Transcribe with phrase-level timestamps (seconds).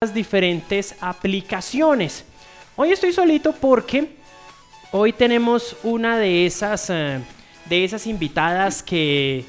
[0.00, 2.24] las diferentes aplicaciones.
[2.76, 4.10] Hoy estoy solito porque
[4.92, 7.18] hoy tenemos una de esas, eh,
[7.68, 9.44] de esas invitadas que,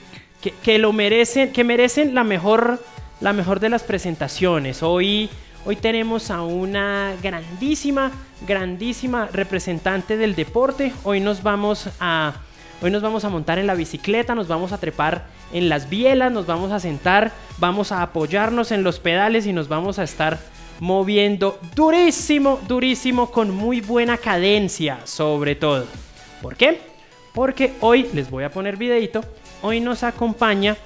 [0.64, 2.84] que, lo merecen, que merecen la mejor,
[3.22, 4.82] la mejor de las presentaciones.
[4.82, 5.30] Hoy,
[5.68, 8.12] hoy tenemos a una grandísima,
[8.48, 10.94] grandísima representante del deporte.
[11.04, 12.42] Hoy nos vamos a,
[12.82, 16.32] hoy nos vamos a montar en la bicicleta, nos vamos a trepar en las bielas,
[16.32, 20.40] nos vamos a sentar, vamos a apoyarnos en los pedales y nos vamos a estar
[20.80, 25.86] moviendo durísimo, durísimo, con muy buena cadencia sobre todo.
[26.42, 26.80] ¿Por qué?
[27.34, 29.24] Porque hoy les voy a poner videito,
[29.62, 30.78] hoy nos acompaña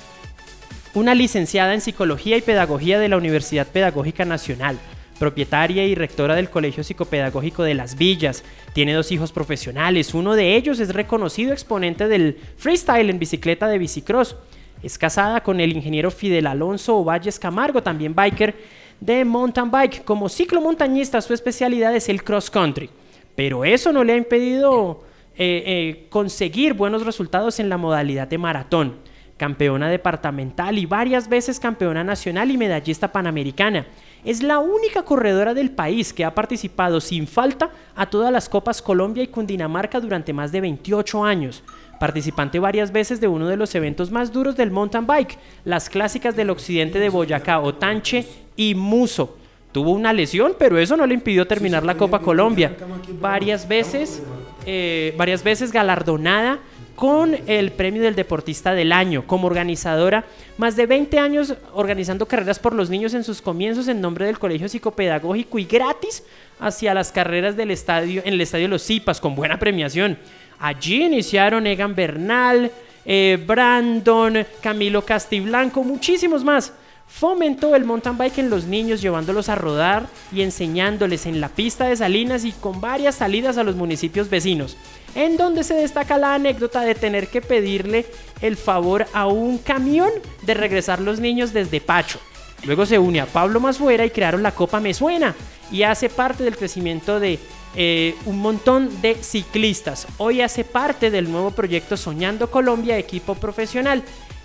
[0.93, 4.77] una licenciada en Psicología y Pedagogía de la Universidad Pedagógica Nacional,
[5.19, 8.43] propietaria y rectora del Colegio Psicopedagógico de Las Villas.
[8.73, 13.77] Tiene dos hijos profesionales, uno de ellos es reconocido exponente del freestyle en bicicleta de
[13.77, 14.35] bicicross.
[14.81, 18.53] Es casada con el ingeniero Fidel Alonso Valles Camargo, también biker
[18.99, 20.03] de mountain bike.
[20.03, 22.89] Como ciclomontañista, su especialidad es el cross country.
[23.35, 25.03] Pero eso no le ha impedido
[25.35, 28.97] eh, eh, conseguir buenos resultados en la modalidad de maratón.
[29.37, 33.87] Campeona departamental y varias veces campeona nacional y medallista panamericana.
[34.23, 38.81] Es la única corredora del país que ha participado sin falta a todas las Copas
[38.81, 41.63] Colombia y Cundinamarca durante más de 28 años
[42.03, 46.35] participante varias veces de uno de los eventos más duros del mountain bike, las clásicas
[46.35, 49.37] del occidente de Boyacá, Otanche y Muso.
[49.71, 52.75] Tuvo una lesión, pero eso no le impidió terminar la Copa Colombia.
[53.21, 54.21] Varias veces,
[54.65, 56.59] eh, varias veces galardonada
[56.95, 60.25] con el premio del deportista del año como organizadora,
[60.57, 64.39] más de 20 años organizando carreras por los niños en sus comienzos en nombre del
[64.39, 66.23] Colegio Psicopedagógico y gratis
[66.59, 70.17] hacia las carreras del estadio en el estadio Los Zipas con buena premiación.
[70.59, 72.71] Allí iniciaron Egan Bernal,
[73.05, 76.73] eh, Brandon, Camilo Castiblanco, muchísimos más.
[77.07, 81.87] Fomentó el mountain bike en los niños llevándolos a rodar y enseñándoles en la pista
[81.87, 84.77] de Salinas y con varias salidas a los municipios vecinos,
[85.15, 88.05] en donde se destaca la anécdota de tener que pedirle
[88.41, 90.09] el favor a un camión
[90.41, 92.19] de regresar los niños desde Pacho.
[92.65, 95.35] Luego se une a Pablo Masuera y crearon la Copa Me Suena
[95.71, 97.39] y hace parte del crecimiento de
[97.75, 100.07] eh, un montón de ciclistas.
[100.17, 104.03] Hoy hace parte del nuevo proyecto Soñando Colombia, equipo profesional,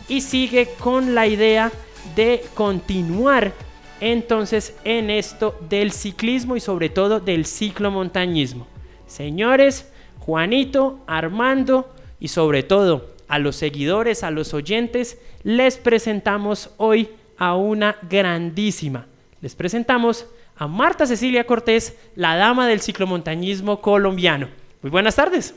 [0.09, 1.71] y sigue con la idea
[2.17, 3.53] de continuar
[4.01, 8.67] entonces en esto del ciclismo y sobre todo del ciclomontañismo.
[9.07, 9.87] Señores,
[10.29, 11.91] Juanito, Armando
[12.21, 17.09] y sobre todo a los seguidores, a los oyentes, les presentamos hoy
[17.39, 19.07] a una grandísima.
[19.41, 24.51] Les presentamos a Marta Cecilia Cortés, la dama del ciclomontañismo colombiano.
[24.83, 25.55] Muy buenas tardes.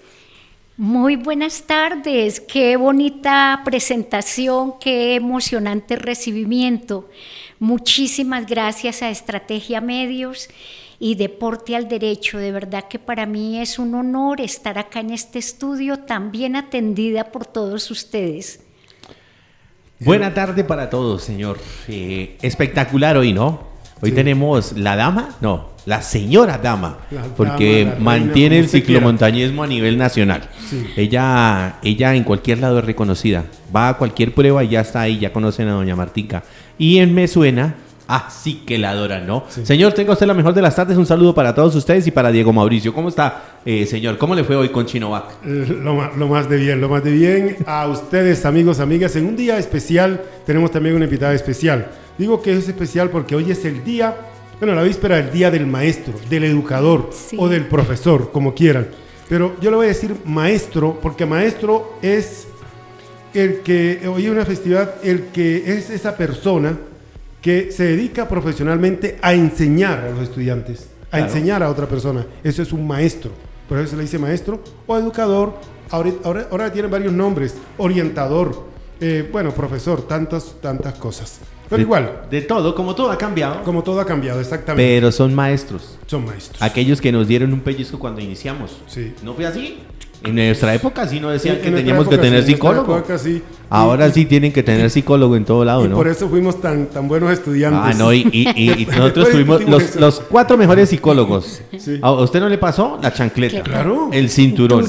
[0.78, 7.10] Muy buenas tardes, qué bonita presentación, qué emocionante recibimiento.
[7.60, 10.48] Muchísimas gracias a Estrategia Medios
[11.02, 12.38] y Deporte al Derecho.
[12.38, 16.56] De verdad que para mí es un honor estar acá en este estudio tan bien
[16.56, 18.60] atendida por todos ustedes.
[20.00, 21.58] Buena tarde para todos, señor.
[21.88, 23.72] Eh, espectacular hoy, ¿no?
[24.04, 26.98] Hoy tenemos la dama, no, la señora dama,
[27.38, 30.50] porque mantiene el ciclomontañismo a nivel nacional.
[30.96, 33.46] Ella, ella en cualquier lado es reconocida.
[33.76, 36.44] Va a cualquier prueba y ya está ahí, ya conocen a doña Martica.
[36.80, 37.76] Y en Me Suena,
[38.08, 39.46] así que la adoran, ¿no?
[39.48, 40.98] Señor, tenga usted la mejor de las tardes.
[40.98, 42.94] Un saludo para todos ustedes y para Diego Mauricio.
[42.94, 44.18] ¿Cómo está, eh, señor?
[44.18, 45.32] ¿Cómo le fue hoy con Chinovac?
[45.46, 47.58] Eh, lo, lo, más de bien, lo más de bien.
[47.66, 51.88] A ustedes, amigos, amigas, en un día especial tenemos también una invitada especial.
[52.18, 54.16] Digo que es especial porque hoy es el día,
[54.60, 58.88] bueno, la víspera del día del maestro, del educador o del profesor, como quieran.
[59.30, 62.48] Pero yo le voy a decir maestro porque maestro es
[63.34, 66.78] el que, hoy es una festividad, el que es esa persona
[67.42, 72.26] que se dedica profesionalmente a enseñar a los estudiantes, a enseñar a otra persona.
[72.44, 73.32] Eso es un maestro.
[73.68, 75.56] Por eso se le dice maestro o educador.
[75.90, 77.56] Ahora, ahora, ahora tienen varios nombres.
[77.78, 78.66] Orientador,
[79.00, 81.40] eh, bueno, profesor, tantas, tantas cosas.
[81.70, 82.28] Pero igual.
[82.30, 83.64] De todo, como todo ha cambiado.
[83.64, 84.94] Como todo ha cambiado, exactamente.
[84.94, 85.98] Pero son maestros.
[86.06, 86.62] Son maestros.
[86.62, 88.82] Aquellos que nos dieron un pellizco cuando iniciamos.
[88.88, 89.16] Sí.
[89.24, 89.80] ¿No fue así?
[90.24, 93.04] En nuestra época sí no decían que teníamos que tener psicólogo.
[93.70, 97.08] Ahora sí tienen que tener psicólogo en todo lado, y Por eso fuimos tan, tan
[97.08, 97.96] buenos estudiantes.
[97.96, 99.64] Ah, no, y, nosotros fuimos
[99.96, 101.62] los, cuatro mejores psicólogos.
[102.02, 103.00] ¿A usted no le pasó?
[103.02, 103.64] La chancleta.
[103.64, 104.10] Claro.
[104.12, 104.86] El cinturón.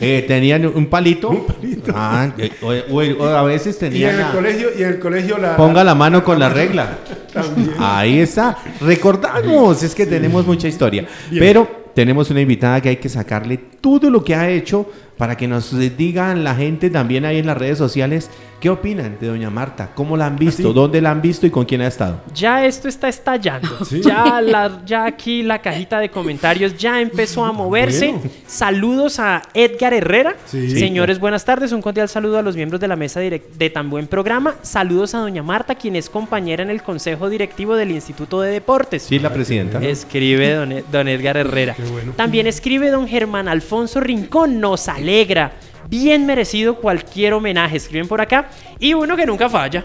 [0.00, 1.30] Eh, tenían un palito.
[1.30, 1.92] Un palito.
[1.94, 2.52] Ah, eh,
[2.92, 4.14] o, a veces tenían.
[4.14, 5.56] Y en el colegio, y en el colegio la.
[5.56, 6.98] Ponga la mano con la regla.
[7.32, 7.74] También.
[7.78, 8.56] Ahí está.
[8.80, 11.06] Recordamos, es que tenemos mucha historia.
[11.30, 15.46] Pero tenemos una invitada que hay que sacarle todo lo que ha hecho para que
[15.48, 18.30] nos digan la gente también ahí en las redes sociales
[18.60, 20.72] qué opinan de doña Marta, cómo la han visto, ¿Ah, sí?
[20.72, 22.20] dónde la han visto y con quién ha estado.
[22.32, 23.84] Ya esto está estallando.
[23.84, 24.00] ¿Sí?
[24.02, 28.12] Ya, la- ya aquí la cajita de comentarios ya empezó a moverse.
[28.12, 28.30] Bueno.
[28.46, 30.36] Saludos a Edgar Herrera.
[30.46, 30.70] Sí.
[30.78, 31.72] Señores, buenas tardes.
[31.72, 34.54] Un cordial saludo a los miembros de la mesa de tan buen programa.
[34.62, 39.02] Saludos a doña Marta, quien es compañera en el consejo directivo del Instituto de Deportes.
[39.02, 39.82] Sí, la presidenta.
[39.82, 41.74] Escribe don, E- don Edgar Herrera.
[41.74, 42.12] Qué bueno.
[42.14, 44.60] También escribe don Germán Alfonso Rincón.
[44.60, 45.52] Nos alegra.
[45.88, 47.76] Bien merecido cualquier homenaje.
[47.76, 48.48] Escriben por acá.
[48.78, 49.84] Y uno que nunca falla.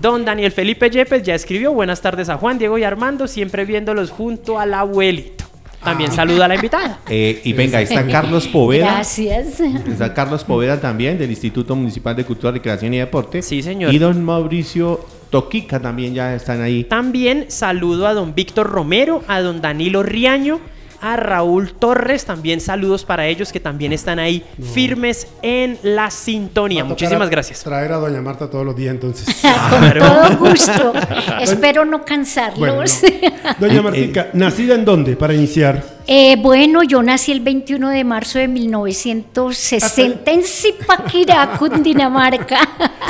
[0.00, 1.72] Don Daniel Felipe Yepes ya escribió.
[1.72, 3.26] Buenas tardes a Juan, Diego y Armando.
[3.26, 5.44] Siempre viéndolos junto al abuelito.
[5.82, 6.98] También saluda a la invitada.
[7.08, 8.94] Eh, y venga, ahí está Carlos Poveda.
[8.94, 9.60] Gracias.
[9.60, 13.42] Está Carlos Poveda también, del Instituto Municipal de Cultura, Recreación y Deporte.
[13.42, 13.94] Sí, señor.
[13.94, 16.82] Y don Mauricio Toquica también ya están ahí.
[16.84, 20.60] También saludo a don Víctor Romero, a don Danilo Riaño,
[21.00, 22.24] a Raúl Torres.
[22.24, 24.42] También saludos para ellos que también están ahí
[24.74, 26.84] firmes en la sintonía.
[26.84, 27.62] Muchísimas a- gracias.
[27.64, 29.26] Traer a doña Marta todos los días entonces.
[29.70, 30.92] Con todo gusto.
[31.40, 32.58] Espero no cansarlos.
[32.58, 33.50] Bueno, no.
[33.66, 35.96] Doña Martica, ¿nacida en dónde para iniciar?
[36.08, 42.58] Eh, bueno, yo nací el 21 de marzo de 1960 en Zipaquirá, Cundinamarca.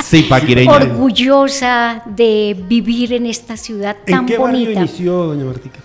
[0.03, 0.71] Sí, paquireña.
[0.71, 4.79] Orgullosa de vivir en esta ciudad ¿En tan qué barrio bonita.
[4.79, 5.79] inició doña Martica?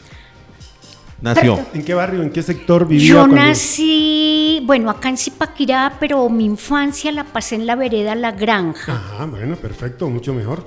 [1.22, 1.60] Nació.
[1.72, 3.08] ¿En qué barrio, en qué sector vivía?
[3.08, 8.14] Yo cuando- nací, bueno, acá en Zipaquirá, pero mi infancia la pasé en la vereda
[8.14, 8.92] La Granja.
[8.92, 10.64] Ajá, bueno, perfecto, mucho mejor.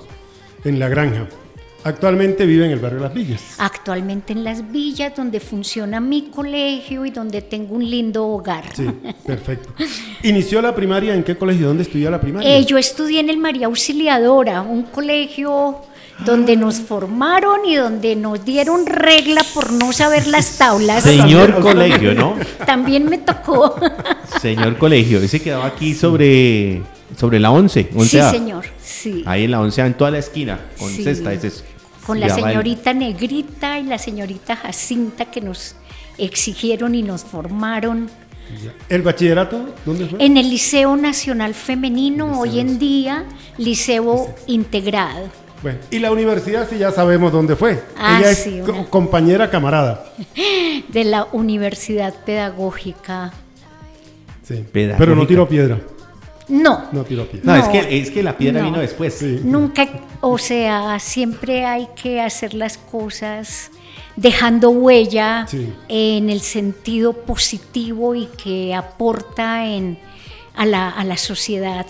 [0.64, 1.28] En la granja.
[1.84, 3.54] Actualmente vive en el barrio Las Villas.
[3.58, 8.64] Actualmente en Las Villas, donde funciona mi colegio y donde tengo un lindo hogar.
[8.74, 8.86] Sí,
[9.26, 9.68] perfecto.
[10.24, 11.68] ¿Inició la primaria en qué colegio?
[11.68, 12.56] ¿Dónde estudió la primaria?
[12.58, 15.76] Eh, yo estudié en el María Auxiliadora, un colegio
[16.24, 21.02] donde nos formaron y donde nos dieron regla por no saber las tablas.
[21.04, 22.36] Señor colegio, ¿no?
[22.64, 23.74] También me tocó.
[24.40, 25.20] Señor colegio.
[25.20, 26.82] Ese quedaba aquí sobre,
[27.16, 27.82] sobre la 11.
[27.84, 28.30] sí, 11A.
[28.30, 29.22] señor, sí.
[29.26, 30.58] Ahí en la 11 en toda la esquina.
[30.78, 31.04] Con Sí.
[31.04, 31.64] cesta, ese es-
[32.06, 35.74] Con la el- señorita Negrita y la señorita Jacinta que nos
[36.18, 38.08] exigieron y nos formaron.
[38.88, 39.74] ¿El bachillerato?
[39.84, 40.24] ¿Dónde fue?
[40.24, 43.24] En el Liceo Nacional Femenino, hoy en día,
[43.58, 45.28] Liceo Integrado.
[45.66, 47.82] Bueno, y la universidad sí ya sabemos dónde fue.
[47.98, 50.12] Ah, Ella es sí, una- compañera camarada.
[50.88, 53.32] de la Universidad Pedagógica.
[54.44, 54.64] Sí.
[54.72, 54.98] Pedagógica.
[54.98, 55.80] Pero no tiró piedra.
[56.46, 57.44] No, No tiró piedra.
[57.44, 57.64] No, No.
[57.64, 58.66] Es, que, es que la piedra No.
[58.66, 59.14] vino después.
[59.14, 59.40] Sí.
[59.42, 59.88] nunca,
[60.20, 63.72] o sea, siempre hay que hacer las cosas
[64.14, 65.72] dejando huella Sí.
[65.88, 69.98] en el sentido positivo y que aporta en,
[70.54, 71.86] a, la, a la sociedad.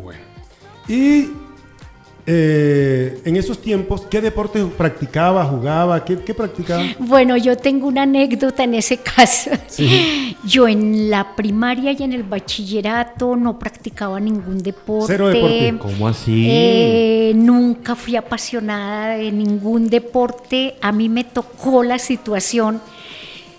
[0.00, 0.20] Bueno.
[0.86, 1.30] Y
[2.28, 6.04] eh, en esos tiempos, ¿qué deporte practicaba, jugaba?
[6.04, 6.82] ¿Qué, qué practicaba?
[6.98, 9.50] Bueno, yo tengo una anécdota en ese caso.
[10.44, 15.06] Yo en la primaria y en el bachillerato no practicaba ningún deporte.
[15.08, 15.74] Cero deporte.
[15.78, 16.46] ¿Cómo así?
[16.48, 20.76] Eh, nunca fui apasionada de ningún deporte.
[20.80, 22.80] A mí me tocó la situación.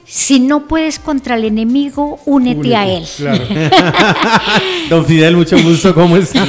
[0.10, 3.04] Si no puedes contra el enemigo, únete a él.
[3.18, 3.44] Claro.
[4.90, 5.94] Don Fidel, mucho gusto.
[5.94, 6.48] ¿Cómo está?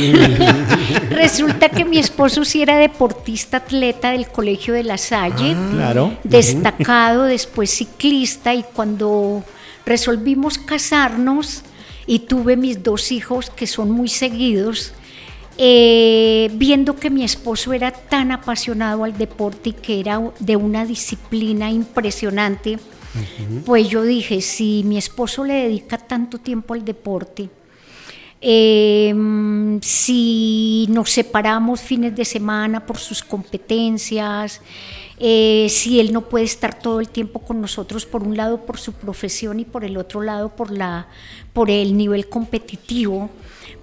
[1.11, 5.57] Resulta que mi esposo sí era deportista atleta del Colegio de La Salle.
[5.73, 6.17] claro.
[6.23, 9.43] destacado, después ciclista y cuando
[9.85, 11.63] resolvimos casarnos
[12.07, 14.93] y tuve mis dos hijos que son muy seguidos,
[15.57, 20.87] eh, viendo que mi esposo era tan apasionado al deporte y que era de una
[20.87, 22.79] disciplina impresionante,
[23.65, 27.49] pues yo dije, si mi esposo le dedica tanto tiempo al deporte,
[28.41, 29.13] eh,
[29.83, 34.61] si nos separamos fines de semana por sus competencias,
[35.19, 38.79] eh, si él no puede estar todo el tiempo con nosotros, por un lado por
[38.79, 41.09] su profesión y por el otro lado por, la,
[41.53, 43.29] por el nivel competitivo,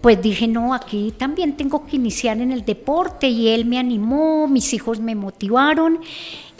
[0.06, 4.48] pues dije, no, aquí también tengo que iniciar en el deporte y él me animó,
[4.48, 5.98] mis hijos me motivaron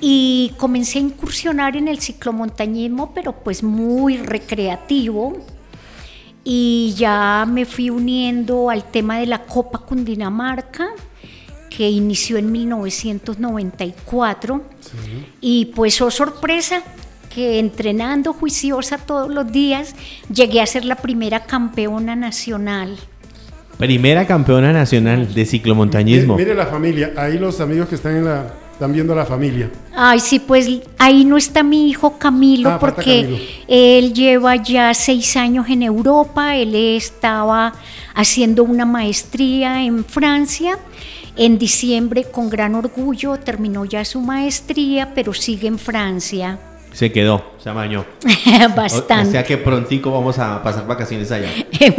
[0.02, 5.38] y comencé a incursionar en el ciclomontañismo, pero pues muy recreativo.
[6.44, 10.88] Y ya me fui uniendo al tema de la Copa Cundinamarca
[11.70, 14.64] que inició en 1994
[15.40, 16.82] y pues oh sorpresa
[17.30, 19.94] que entrenando juiciosa todos los días
[20.34, 22.98] llegué a ser la primera campeona nacional.
[23.78, 26.36] Primera campeona nacional de ciclomontañismo.
[26.36, 27.14] Mire, mire la familia.
[27.18, 29.70] Ahí los amigos que están en la están viendo la familia.
[29.96, 30.68] Ay, sí, pues
[30.98, 33.38] ahí no está mi hijo Camilo Ah, porque Camilo.
[33.70, 37.74] él lleva ya seis años en Europa, él estaba
[38.14, 40.78] haciendo una maestría en Francia.
[41.38, 46.60] En diciembre, con gran orgullo, terminó ya su maestría, pero sigue en Francia.
[46.96, 48.06] Se quedó, se amañó.
[48.74, 49.28] Bastante.
[49.28, 51.50] O, sea que prontico vamos a pasar vacaciones allá.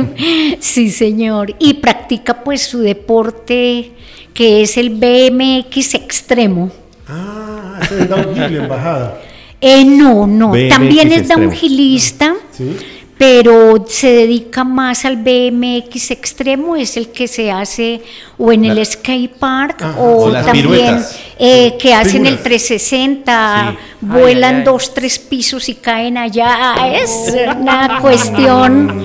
[0.59, 1.55] sí, señor.
[1.59, 3.93] Y practica pues su deporte
[4.33, 6.71] que es el BMX extremo.
[7.07, 9.21] Ah, es el downhill en bajada.
[9.61, 10.53] Eh, no, no.
[10.71, 12.35] También es downhillista.
[12.53, 12.75] ¿Sí?
[13.19, 18.03] Pero se dedica más al BMX extremo, es el que se hace
[18.37, 20.99] o en el skate park o, también
[21.39, 26.75] eh, que hacen el 360, vuelan dos, tres pisos y caen allá.
[26.95, 29.03] Es una cuestión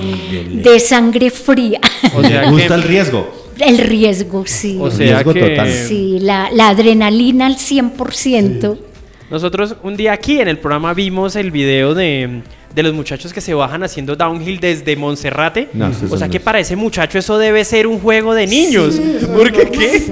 [0.62, 1.80] de sangre fría.
[2.14, 3.42] O sea, gusta el riesgo.
[3.58, 4.78] El riesgo, sí.
[4.80, 5.70] O sea riesgo total.
[5.70, 8.78] Sí, la, adrenalina al 100%.
[9.30, 12.42] Nosotros un día aquí en el programa vimos el video de
[12.74, 15.68] de los muchachos que se bajan haciendo downhill desde Monserrate.
[16.10, 19.00] o sea que para ese muchacho eso debe ser un juego de niños.
[19.34, 20.02] ¿Por qué?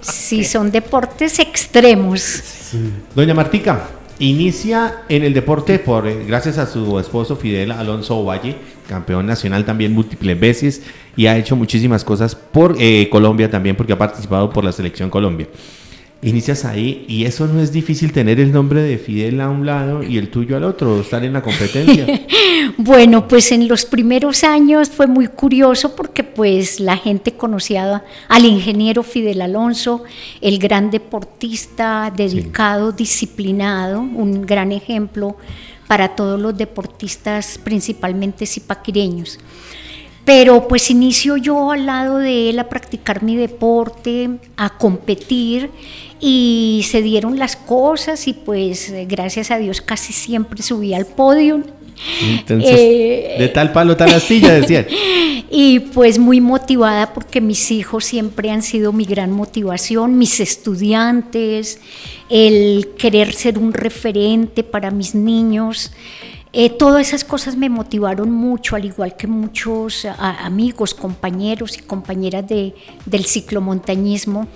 [0.00, 2.72] Sí, son deportes extremos.
[3.14, 3.88] Doña Martica,
[4.18, 8.56] inicia en el deporte por eh, gracias a su esposo Fidel Alonso Valle,
[8.88, 10.82] campeón nacional también múltiples veces
[11.16, 15.10] y ha hecho muchísimas cosas por eh, Colombia también porque ha participado por la selección
[15.10, 15.48] Colombia
[16.22, 20.04] inicias ahí y eso no es difícil tener el nombre de Fidel a un lado
[20.04, 22.06] y el tuyo al otro, estar en la competencia.
[22.76, 28.44] bueno, pues en los primeros años fue muy curioso porque pues la gente conocía al
[28.44, 30.04] ingeniero Fidel Alonso,
[30.40, 35.36] el gran deportista, dedicado, disciplinado, un gran ejemplo
[35.88, 39.38] para todos los deportistas, principalmente zipaquireños.
[40.24, 45.70] Pero pues inicio yo al lado de él a practicar mi deporte, a competir
[46.20, 51.62] y se dieron las cosas y pues gracias a Dios casi siempre subí al podio.
[52.22, 54.86] Entonces, eh, de tal palo, tal astilla, decían.
[55.50, 61.80] y pues muy motivada porque mis hijos siempre han sido mi gran motivación, mis estudiantes,
[62.30, 65.92] el querer ser un referente para mis niños.
[66.54, 72.46] Eh, todas esas cosas me motivaron mucho, al igual que muchos amigos, compañeros y compañeras
[72.46, 72.74] de,
[73.06, 74.46] del ciclomontañismo.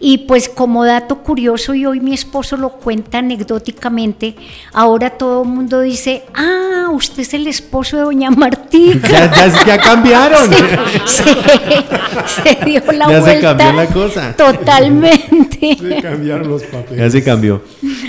[0.00, 4.36] Y pues como dato curioso, y hoy mi esposo lo cuenta anecdóticamente,
[4.72, 9.08] ahora todo el mundo dice, ah, usted es el esposo de doña Martica.
[9.10, 10.50] Ya, ya, cambiaron.
[11.06, 13.30] se dio la ya vuelta.
[13.30, 14.36] se cambió la cosa.
[14.36, 15.76] Totalmente.
[15.80, 16.98] Se cambiaron los papeles.
[16.98, 17.62] Ya se cambió.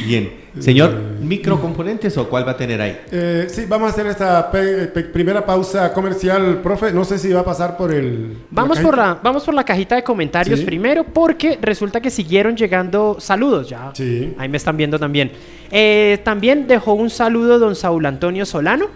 [0.05, 0.44] Bien.
[0.59, 2.97] Señor, ¿microcomponentes o cuál va a tener ahí?
[3.11, 6.93] Eh, sí, vamos a hacer esta primera pausa comercial, profe.
[6.93, 8.37] No sé si va a pasar por el.
[8.51, 13.17] Vamos, por, la, vamos por la cajita de comentarios primero, porque resulta que siguieron llegando
[13.19, 13.91] saludos ya.
[13.93, 14.33] Sí.
[14.37, 15.31] Ahí me están viendo también.
[15.71, 18.87] Eh, también dejó un saludo don Saúl Antonio Solano.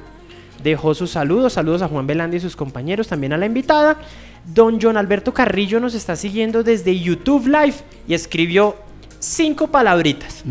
[0.64, 1.54] Dejó sus saludos.
[1.54, 3.98] Saludos a Juan Belandi y sus compañeros, también a la invitada.
[4.46, 7.76] Don John Alberto Carrillo nos está siguiendo desde YouTube Live
[8.08, 8.76] y escribió
[9.20, 10.44] cinco palabritas.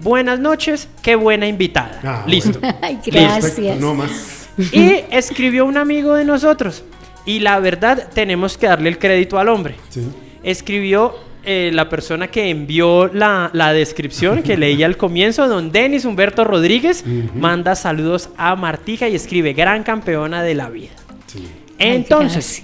[0.00, 2.00] Buenas noches, qué buena invitada.
[2.04, 2.60] Ah, Listo.
[3.06, 3.78] gracias.
[3.78, 4.48] No más.
[4.72, 6.84] Y escribió un amigo de nosotros.
[7.26, 9.76] Y la verdad, tenemos que darle el crédito al hombre.
[10.42, 16.44] Escribió eh, la persona que envió la, descripción que leía al comienzo, don Denis Humberto
[16.44, 20.92] Rodríguez, manda saludos a Martija y escribe gran campeona de la vida.
[21.78, 22.60] Entonces,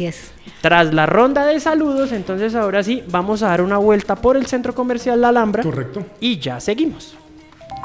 [0.60, 4.46] tras la ronda de saludos, entonces ahora sí, vamos a dar una vuelta por el
[4.46, 5.62] centro comercial La Alhambra.
[5.62, 6.04] Correcto.
[6.20, 7.16] Y ya seguimos.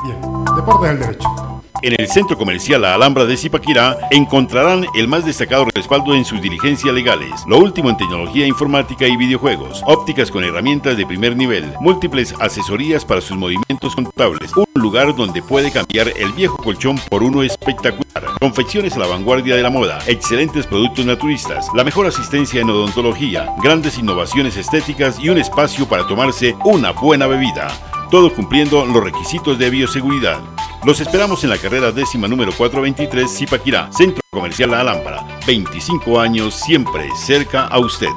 [0.03, 0.19] Bien,
[0.55, 1.61] Deportes del Derecho.
[1.83, 6.39] En el Centro Comercial La Alhambra de Zipaquirá encontrarán el más destacado respaldo en sus
[6.39, 11.73] diligencias legales, lo último en tecnología informática y videojuegos, ópticas con herramientas de primer nivel,
[11.79, 17.23] múltiples asesorías para sus movimientos contables, un lugar donde puede cambiar el viejo colchón por
[17.23, 22.61] uno espectacular, confecciones a la vanguardia de la moda, excelentes productos naturistas, la mejor asistencia
[22.61, 27.69] en odontología, grandes innovaciones estéticas y un espacio para tomarse una buena bebida
[28.11, 30.41] todo cumpliendo los requisitos de bioseguridad.
[30.85, 35.25] Los esperamos en la carrera décima número 423 Zipaquirá, Centro Comercial La Alhambra.
[35.47, 38.09] 25 años siempre cerca a usted.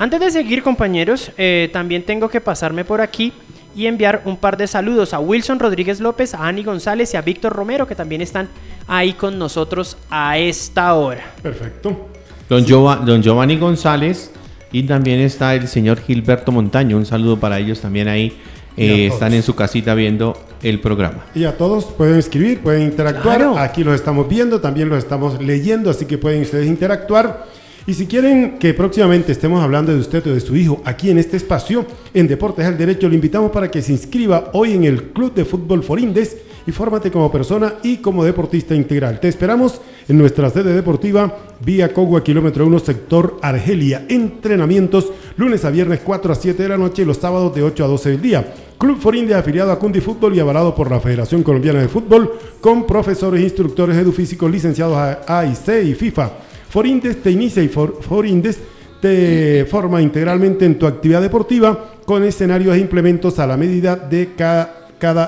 [0.00, 3.32] Antes de seguir, compañeros, eh, también tengo que pasarme por aquí
[3.74, 7.20] y enviar un par de saludos a Wilson Rodríguez López, a Ani González y a
[7.20, 8.48] Víctor Romero, que también están
[8.86, 11.32] ahí con nosotros a esta hora.
[11.42, 12.10] Perfecto.
[12.48, 12.64] Don,
[13.04, 14.30] don Giovanni González
[14.70, 16.96] Y también está el señor Gilberto Montaño.
[16.96, 18.38] Un saludo para ellos también ahí.
[18.76, 21.26] Eh, están en su casita viendo el programa.
[21.34, 23.58] Y a todos pueden escribir, pueden interactuar.
[23.58, 27.46] Aquí los estamos viendo, también los estamos leyendo, así que pueden ustedes interactuar.
[27.88, 31.16] Y si quieren que próximamente estemos hablando de usted o de su hijo aquí en
[31.16, 35.04] este espacio, en Deportes al Derecho, le invitamos para que se inscriba hoy en el
[35.04, 39.20] Club de Fútbol Forindes y fórmate como persona y como deportista integral.
[39.20, 44.04] Te esperamos en nuestra sede deportiva vía Cogua, kilómetro 1, sector Argelia.
[44.06, 47.86] Entrenamientos lunes a viernes 4 a 7 de la noche y los sábados de 8
[47.86, 48.52] a 12 del día.
[48.76, 52.86] Club Forinde afiliado a Cundi Fútbol y avalado por la Federación Colombiana de Fútbol con
[52.86, 56.47] profesores instructores edufísicos licenciados a AIC y FIFA.
[56.68, 58.58] Forindes te inicia y Forindes
[59.00, 64.34] te forma integralmente en tu actividad deportiva con escenarios e implementos a la medida de
[64.36, 64.74] cada,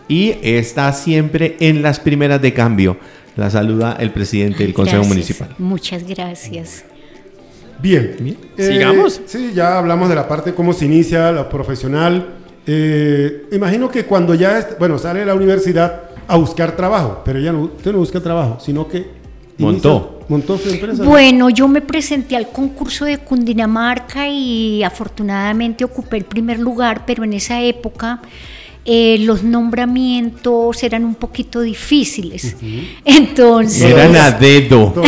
[0.07, 2.97] y está siempre en las primeras de cambio.
[3.35, 5.49] La saluda el presidente del Consejo Municipal.
[5.57, 6.85] Muchas gracias.
[7.79, 9.21] Bien, eh, sigamos.
[9.25, 12.35] Sí, ya hablamos de la parte cómo se inicia, la profesional.
[12.65, 17.51] Eh, imagino que cuando ya, bueno, sale de la universidad a buscar trabajo, pero ya
[17.51, 19.05] no, usted no busca trabajo, sino que
[19.57, 20.21] montó.
[20.29, 21.03] montó su empresa.
[21.03, 27.23] Bueno, yo me presenté al concurso de Cundinamarca y afortunadamente ocupé el primer lugar, pero
[27.23, 28.21] en esa época
[28.87, 32.55] eh, los nombramientos eran un poquito difíciles.
[33.05, 33.81] Entonces.
[33.81, 34.93] Eran a dedo.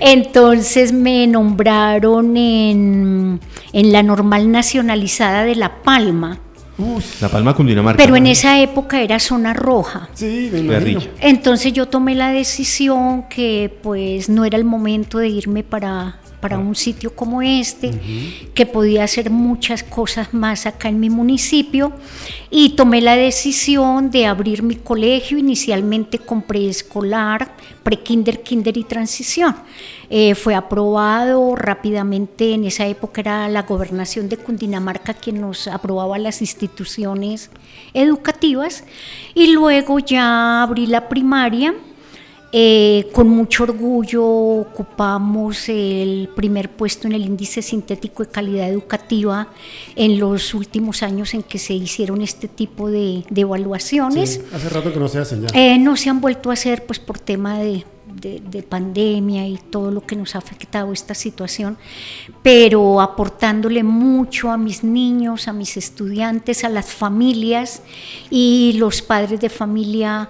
[0.00, 3.40] entonces me nombraron en,
[3.72, 6.38] en, la normal nacionalizada de La Palma.
[7.20, 8.02] la Palma Cundinamarca.
[8.02, 10.08] Pero en esa época era zona roja.
[10.14, 10.50] Sí,
[11.20, 16.58] Entonces yo tomé la decisión que pues no era el momento de irme para para
[16.58, 17.92] un sitio como este,
[18.52, 21.92] que podía hacer muchas cosas más acá en mi municipio
[22.50, 25.38] y tomé la decisión de abrir mi colegio.
[25.38, 29.54] Inicialmente con preescolar, prekinder, kinder y transición.
[30.10, 36.18] Eh, fue aprobado rápidamente, en esa época era la gobernación de Cundinamarca quien nos aprobaba
[36.18, 37.50] las instituciones
[37.94, 38.82] educativas.
[39.32, 41.72] Y luego ya abrí la primaria
[42.54, 49.48] eh, con mucho orgullo ocupamos el primer puesto en el índice sintético de calidad educativa
[49.96, 54.42] en los últimos años en que se hicieron este tipo de, evaluaciones.
[54.52, 55.48] hace rato que no se hacen ya.
[55.58, 57.86] Eh, no se han vuelto a hacer pues por tema de,
[58.22, 61.76] de, pandemia y todo lo que nos ha afectado esta situación,
[62.42, 67.82] pero aportándole mucho a mis niños, a mis estudiantes, a las familias
[68.30, 70.28] y los padres de familia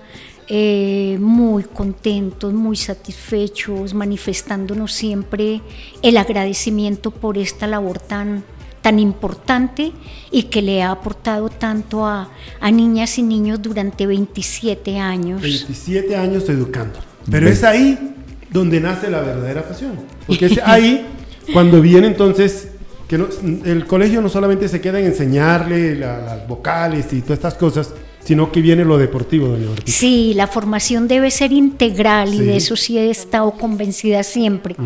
[0.55, 5.62] eh, muy contentos, muy satisfechos, manifestándonos siempre
[6.03, 8.45] el agradecimiento por esta labor tan,
[8.83, 9.93] tan importante
[10.31, 12.29] y que le ha aportado tanto a,
[12.71, 15.41] niñas y niños durante 27 años.
[15.41, 16.99] 27 años educando.
[17.31, 18.15] Pero es ahí
[18.51, 19.93] donde nace la verdadera pasión.
[20.27, 21.07] Porque es ahí
[21.55, 22.69] cuando viene entonces
[23.09, 27.95] que el colegio no solamente se queda en enseñarle las vocales y todas estas cosas,
[28.24, 29.68] sino que viene lo deportivo, doña.
[29.85, 34.76] Sí, la formación debe ser integral y de eso sí he estado convencida siempre,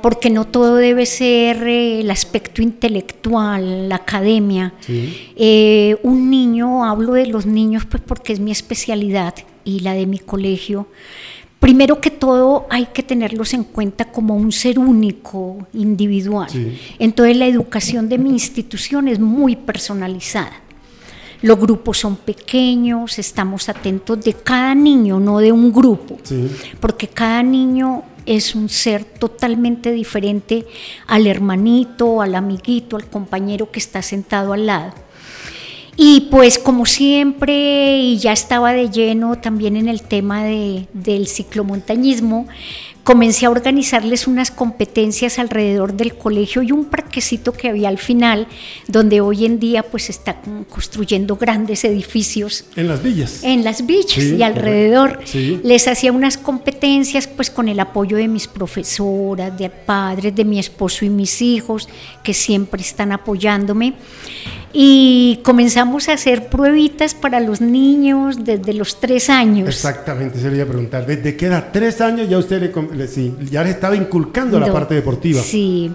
[0.00, 4.72] porque no todo debe ser eh, el aspecto intelectual, la academia.
[5.36, 10.06] Eh, un niño, hablo de los niños pues porque es mi especialidad y la de
[10.06, 10.86] mi colegio.
[11.58, 16.48] Primero que todo hay que tenerlos en cuenta como un ser único, individual.
[16.98, 20.52] Entonces la educación de mi institución es muy personalizada.
[21.42, 26.18] Los grupos son pequeños, estamos atentos de cada niño, no de un grupo,
[26.80, 30.66] porque cada niño es un ser totalmente diferente
[31.06, 34.92] al hermanito, al amiguito, al compañero que está sentado al lado.
[35.96, 41.26] Y pues como siempre, y ya estaba de lleno también en el tema de, del
[41.26, 42.46] ciclomontañismo,
[43.04, 48.46] comencé a organizarles unas competencias alrededor del colegio y un parquecito que había al final,
[48.88, 50.36] donde hoy en día pues está
[50.68, 52.64] construyendo grandes edificios.
[52.76, 53.42] En las villas.
[53.42, 55.20] En las villas y alrededor.
[55.62, 60.58] Les hacía unas competencias pues con el apoyo de mis profesoras, de padres, de mi
[60.58, 61.88] esposo y mis hijos,
[62.22, 63.94] que siempre están apoyándome
[64.72, 69.68] y comenzamos a hacer pruebitas para los niños desde los tres años.
[69.68, 71.70] Exactamente, se le iba a preguntar, ¿desde qué edad?
[71.72, 72.70] Tres años ya usted le,
[73.50, 75.40] ya le estaba inculcando la parte deportiva.
[75.40, 75.90] Sí,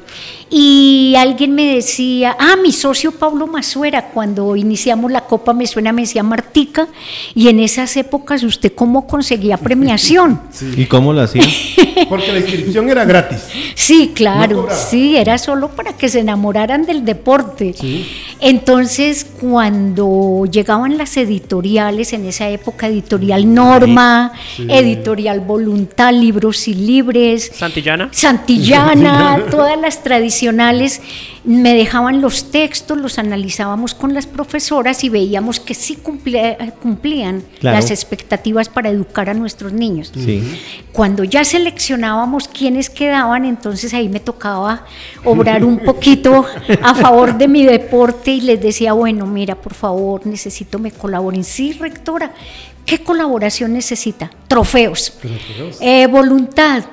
[0.50, 5.92] y alguien me decía, ah, mi socio Pablo Mazuera, cuando iniciamos la Copa Me Suena,
[5.92, 6.88] me decía Martica,
[7.34, 10.40] y en esas épocas usted cómo conseguía premiación.
[10.78, 11.44] ¿Y cómo lo hacía?
[12.10, 13.40] Porque la inscripción era gratis.
[13.74, 17.74] Sí, claro, sí, era solo para que se enamoraran del deporte.
[17.74, 18.06] Sí.
[18.40, 27.52] Entonces, cuando llegaban las editoriales, en esa época, editorial Norma, editorial Voluntad, Libros y Libres.
[27.54, 28.10] Santillana.
[28.12, 31.02] Santillana, todas las tradicionales
[31.46, 37.92] me dejaban los textos, los analizábamos con las profesoras y veíamos que sí cumplían las
[37.92, 40.12] expectativas para educar a nuestros niños.
[40.92, 44.86] Cuando ya seleccionábamos quiénes quedaban, entonces ahí me tocaba
[45.24, 46.46] obrar un poquito
[46.82, 51.44] a favor de mi deporte y les decía, bueno, mira, por favor, necesito me colaboren.
[51.44, 52.34] Sí, rectora,
[52.86, 54.32] ¿qué colaboración necesita?
[54.48, 55.14] Trofeos.
[55.82, 56.84] Eh, voluntad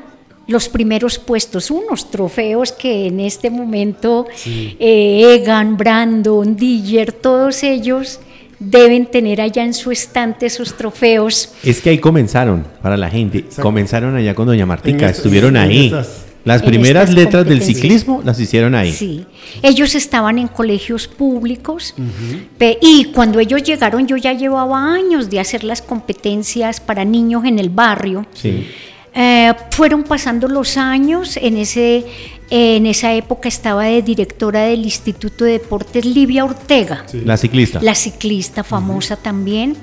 [0.46, 8.20] los primeros puestos, unos trofeos que en este momento eh, Egan, Brandon, Diller, todos ellos
[8.58, 11.52] deben tener allá en su estante esos trofeos.
[11.64, 15.92] Es que ahí comenzaron, para la gente, comenzaron allá con Doña Martica, estuvieron ahí.
[16.44, 18.92] Las primeras letras del ciclismo las hicieron ahí.
[18.92, 19.24] Sí,
[19.62, 21.94] ellos estaban en colegios públicos
[22.80, 27.58] y cuando ellos llegaron yo ya llevaba años de hacer las competencias para niños en
[27.58, 28.26] el barrio.
[28.34, 28.66] Sí.
[29.14, 32.06] Eh, fueron pasando los años, en, ese,
[32.48, 37.04] en esa época estaba de directora del Instituto de Deportes Livia Ortega.
[37.24, 37.80] La ciclista.
[37.82, 39.76] La ciclista famosa también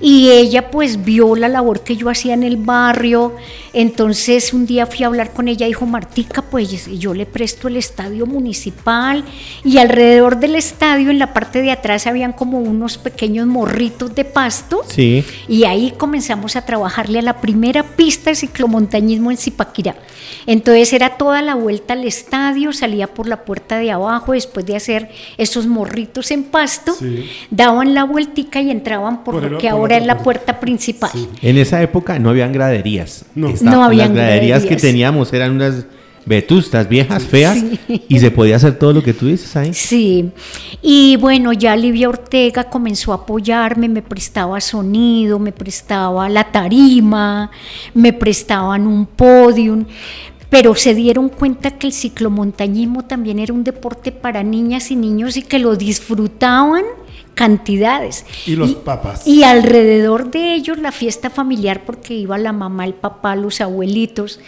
[0.00, 3.36] y ella pues vio la labor que yo hacía en el barrio,
[3.72, 7.76] entonces un día fui a hablar con ella, dijo Martica, pues yo le presto el
[7.76, 9.24] estadio municipal
[9.64, 14.24] y alrededor del estadio en la parte de atrás habían como unos pequeños morritos de
[14.24, 14.82] pasto.
[14.88, 15.24] Sí.
[15.48, 19.96] y ahí comenzamos a trabajarle a la primera pista de ciclomontañismo en Zipaquirá.
[20.46, 24.76] Entonces era toda la vuelta al estadio, salía por la puerta de abajo después de
[24.76, 26.94] hacer esos morritos en pasto,
[27.50, 31.10] daban la vueltica y entraban por, que ahora en la puerta principal.
[31.40, 33.24] En esa época no habían graderías.
[33.34, 35.86] No, no habían las graderías, que teníamos eran unas
[36.24, 37.58] vetustas, viejas, feas,
[38.08, 39.74] y se podía hacer todo lo que tú dices ahí.
[39.74, 40.30] Sí,
[40.80, 47.50] y bueno, ya Livia Ortega comenzó a apoyarme, me prestaba sonido, me prestaba la tarima,
[47.94, 49.84] me prestaban un podium,
[50.48, 55.36] pero se dieron cuenta que el ciclomontañismo también era un deporte para niñas y niños
[55.36, 56.84] y que lo disfrutaban
[57.34, 58.24] cantidades.
[58.46, 59.26] Y los papas.
[59.26, 64.40] Y alrededor de ellos la fiesta familiar, porque iba la mamá, el papá, los abuelitos.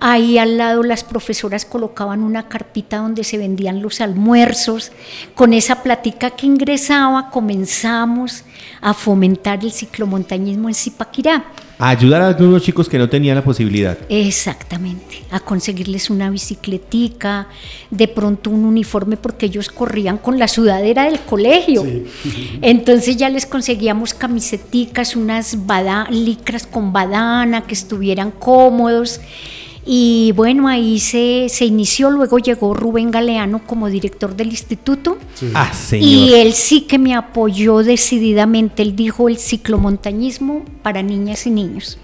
[0.00, 4.92] Ahí al lado las profesoras colocaban una carpita donde se vendían los almuerzos.
[5.34, 8.44] Con esa platica que ingresaba comenzamos
[8.80, 11.44] a fomentar el ciclomontañismo en Zipaquirá
[11.82, 13.98] a ayudar a algunos chicos que no tenían la posibilidad.
[14.08, 17.48] Exactamente, a conseguirles una bicicletica,
[17.90, 21.84] de pronto un uniforme porque ellos corrían con la sudadera del colegio.
[22.62, 25.58] Entonces ya les conseguíamos camiseticas, unas
[26.10, 29.20] licras con badana que estuvieran cómodos.
[29.84, 35.18] Y bueno, ahí se, se, inició, luego llegó Rubén Galeano como director del instituto.
[35.54, 41.50] Ah, y él sí que me apoyó decididamente, él dijo el ciclomontañismo para niñas y
[41.50, 41.98] niños.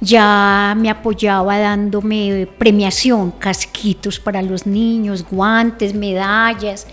[0.00, 6.88] Ya me apoyaba dándome premiación, casquitos para los niños, guantes, medallas.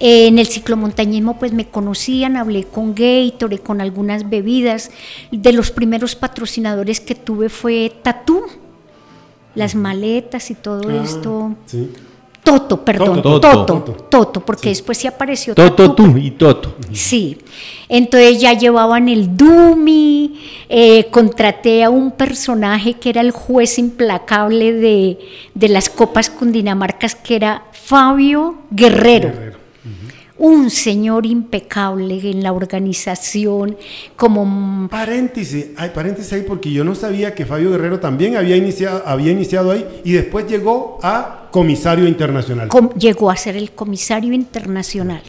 [0.00, 4.90] En el ciclomontañismo pues me conocían, hablé con Gatorade, con algunas bebidas.
[5.30, 8.42] De los primeros patrocinadores que tuve fue Tatú
[9.56, 11.54] las maletas y todo ah, esto.
[12.44, 15.92] Toto, perdón, Toto, Toto, porque después sí apareció Toto.
[15.96, 16.76] tú y Toto.
[16.92, 17.38] Sí,
[17.88, 20.38] entonces ya llevaban el Dumi,
[20.68, 25.18] eh, contraté a un personaje que era el juez implacable de,
[25.68, 29.56] las copas cundinamarcas, que era Fabio Guerrero.
[30.38, 33.76] Un señor impecable en la organización,
[34.16, 34.88] como...
[34.90, 39.32] Paréntesis, hay paréntesis ahí porque yo no sabía que Fabio Guerrero también había iniciado, había
[39.32, 42.68] iniciado ahí y después llegó a comisario internacional.
[42.98, 45.22] llegó a ser el comisario internacional.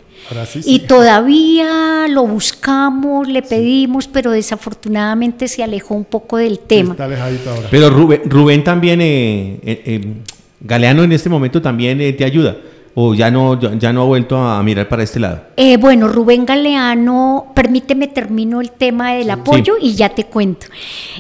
[0.66, 6.92] Y todavía lo buscamos, le pedimos, pero desafortunadamente se alejó un poco del tema.
[6.92, 7.68] está alejadito ahora.
[7.72, 10.14] Pero Rubén, Rubén también, eh, eh, eh,
[10.60, 12.58] Galeano en este momento también te ayuda
[13.00, 15.42] o ya no, ya no ha vuelto a mirar para este lado?
[15.56, 20.66] Eh, bueno, Rubén Galeano, permíteme termino el tema del apoyo y ya te cuento.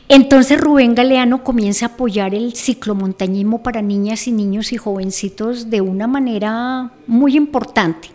[0.10, 5.82] Entonces Rubén Galeano comienza a apoyar el ciclomontañismo para niñas y niños y jovencitos de
[5.82, 8.10] una manera muy importante.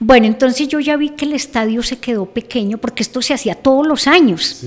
[0.00, 3.56] Bueno, entonces yo ya vi que el estadio se quedó pequeño, porque esto se hacía
[3.56, 4.64] todos los años.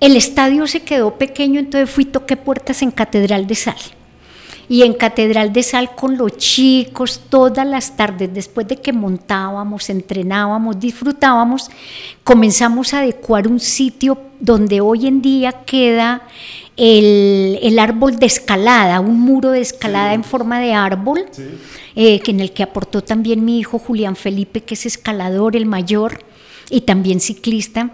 [0.00, 3.76] El estadio se quedó pequeño, entonces fui toqué puertas en Catedral de Sal
[4.68, 9.90] y en Catedral de Sal con los chicos todas las tardes, después de que montábamos,
[9.90, 11.70] entrenábamos, disfrutábamos,
[12.22, 16.22] comenzamos a adecuar un sitio donde hoy en día queda
[16.76, 21.24] el, árbol de escalada, un muro de escalada en forma de árbol,
[21.94, 25.66] eh, que en el que aportó también mi hijo Julián Felipe, que es escalador, el
[25.66, 26.18] mayor
[26.70, 27.90] y también ciclista,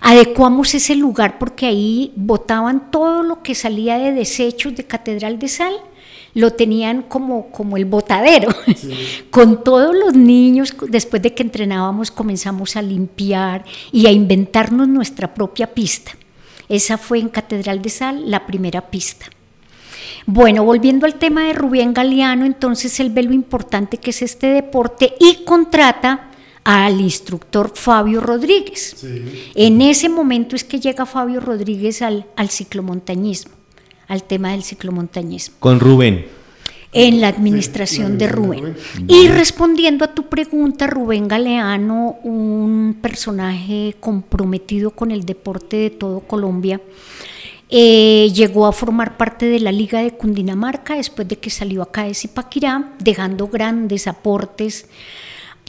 [0.00, 5.48] adecuamos ese lugar porque ahí botaban todo lo que salía de desechos de Catedral de
[5.48, 5.74] Sal
[6.34, 8.48] lo tenían como, como el botadero.
[9.30, 15.32] Con todos los niños, después de que entrenábamos, comenzamos a limpiar y a inventarnos nuestra
[15.32, 16.12] propia pista.
[16.68, 19.26] Esa fue en Catedral de Sal la primera pista.
[20.26, 24.48] Bueno, volviendo al tema de Rubén Galeano, entonces él ve lo importante que es este
[24.48, 26.30] deporte y contrata
[26.64, 29.04] al instructor Fabio Rodríguez.
[29.54, 33.52] En ese momento es que llega Fabio Rodríguez al, al ciclomontañismo
[34.08, 35.56] al tema del ciclomontañismo.
[35.60, 36.26] Con Rubén.
[36.92, 38.76] En la administración de Rubén.
[39.08, 46.20] Y respondiendo a tu pregunta, Rubén Galeano, un personaje comprometido con el deporte de todo
[46.20, 46.80] Colombia,
[47.68, 52.04] eh, llegó a formar parte de la Liga de Cundinamarca después de que salió acá
[52.04, 54.86] de Zipaquirá, dejando grandes aportes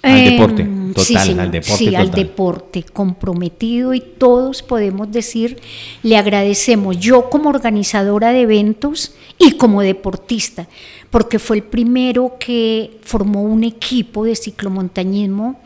[0.05, 1.77] al deporte, em, total, al deporte.
[1.77, 5.59] Sí, al deporte, comprometido y todos podemos decir,
[6.03, 10.67] le agradecemos, yo como organizadora de eventos y como deportista,
[11.15, 15.61] porque fue el primero que formó un equipo de ciclomontañismo,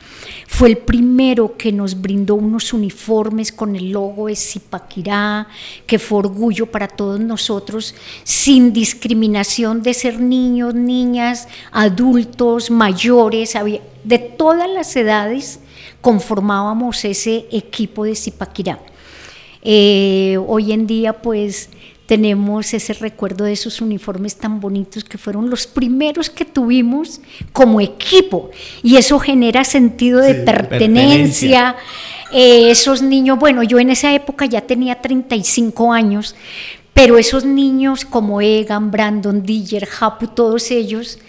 [0.47, 5.47] fue el primero que nos brindó unos uniformes con el logo de Zipaquirá,
[5.87, 13.57] que fue orgullo para todos nosotros, sin discriminación de ser niños, niñas, adultos, mayores,
[14.03, 15.61] de todas las edades
[15.99, 18.77] conformábamos ese equipo de Zipaquirá.
[19.63, 21.71] Eh, hoy en día, pues
[22.09, 27.21] tenemos ese recuerdo de esos uniformes tan bonitos que fueron los primeros que tuvimos
[27.53, 28.49] como equipo
[28.81, 31.75] y eso genera sentido de pertenencia.
[32.31, 36.35] Eh, esos niños, bueno, yo en esa época ya tenía 35 años,
[36.95, 41.19] pero esos niños como Egan, Brandon, Diller, Hapu, todos ellos,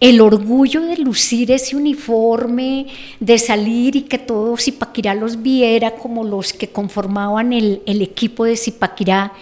[0.00, 2.86] el orgullo de lucir ese uniforme,
[3.18, 8.56] de salir y que todo Zipaquirá los viera como los que conformaban el, equipo de
[8.56, 9.32] Zipaquirá,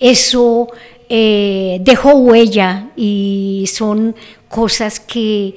[0.00, 0.68] eso
[1.08, 4.16] eh, dejó huella y son
[4.48, 5.54] cosas que,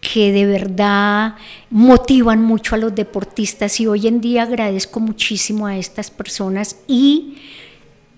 [0.00, 1.36] que de verdad
[1.70, 7.36] motivan mucho a los deportistas y hoy en día agradezco muchísimo a estas personas y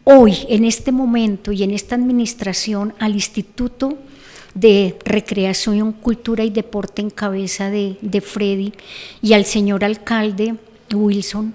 [0.04, 3.98] hoy, en este momento y en esta administración, al Instituto
[4.54, 8.72] de Recreación, Cultura y Deporte en cabeza de, de Freddy
[9.20, 10.54] y al señor alcalde
[10.92, 11.54] Wilson.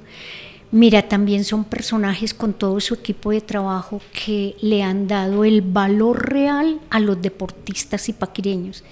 [0.72, 5.62] Mira, también son personajes con todo su equipo de trabajo que le han dado el
[5.62, 8.84] valor real a los deportistas y paquireños,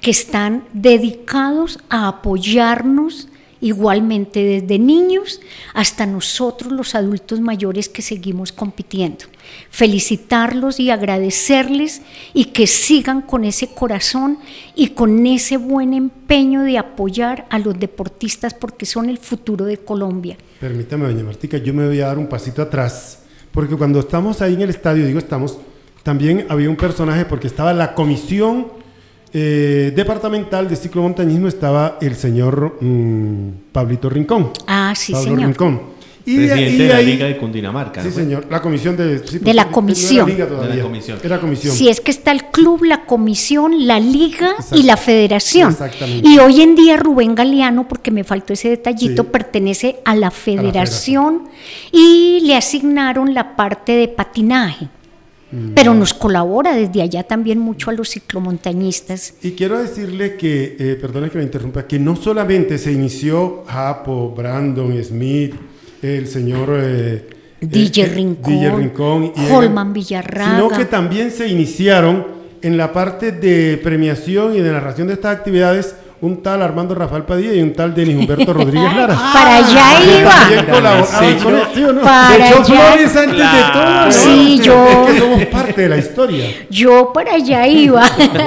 [0.00, 3.28] que están dedicados a apoyarnos
[3.60, 5.40] igualmente desde niños
[5.74, 9.26] hasta nosotros los adultos mayores que seguimos compitiendo.
[9.70, 14.38] Felicitarlos y agradecerles y que sigan con ese corazón
[14.74, 19.78] y con ese buen empeño de apoyar a los deportistas porque son el futuro de
[19.78, 20.36] Colombia.
[20.60, 24.54] Permítame, doña Martica, yo me voy a dar un pasito atrás, porque cuando estamos ahí
[24.54, 25.58] en el estadio, digo estamos,
[26.02, 28.79] también había un personaje porque estaba la comisión
[29.32, 34.50] eh, departamental de ciclomontañismo estaba el señor mm, Pablito Rincón.
[34.66, 35.46] Ah, sí, Pablo señor.
[35.46, 36.00] Rincón.
[36.26, 38.02] Y Presidente de, la Liga de Cundinamarca.
[38.02, 38.46] Sí, señor.
[38.50, 39.20] La comisión de...
[39.20, 40.26] de la comisión.
[40.26, 41.18] de la comisión.
[41.22, 41.74] Era comisión.
[41.74, 45.70] Sí, es que está el club, la comisión, la liga y la federación.
[45.70, 46.28] Exactamente.
[46.28, 51.48] Y hoy en día Rubén Galeano, porque me faltó ese detallito, pertenece a la, federación
[51.90, 54.88] y le asignaron la parte de patinaje.
[55.74, 59.34] Pero nos colabora desde allá también mucho a los ciclomontañistas.
[59.42, 64.30] Y quiero decirle que, eh, perdone que me interrumpa, que no solamente se inició Japo,
[64.30, 65.54] Brandon, Smith,
[66.02, 66.70] el señor...
[66.80, 67.28] Eh,
[67.60, 70.56] DJ, eh, Rincón, DJ Rincón y Holman Villarraga.
[70.56, 72.26] Sino que también se iniciaron
[72.62, 77.24] en la parte de premiación y de narración de estas actividades un tal Armando Rafael
[77.24, 79.14] Padilla y un tal Denis Humberto Rodríguez Lara.
[79.32, 80.72] Para allá iba.
[80.72, 80.98] Para
[82.48, 82.92] allá.
[82.92, 84.12] antes de todo.
[84.12, 84.86] Sí, yo.
[84.86, 86.44] Es que somos parte de la historia.
[86.68, 88.04] Yo para allá iba.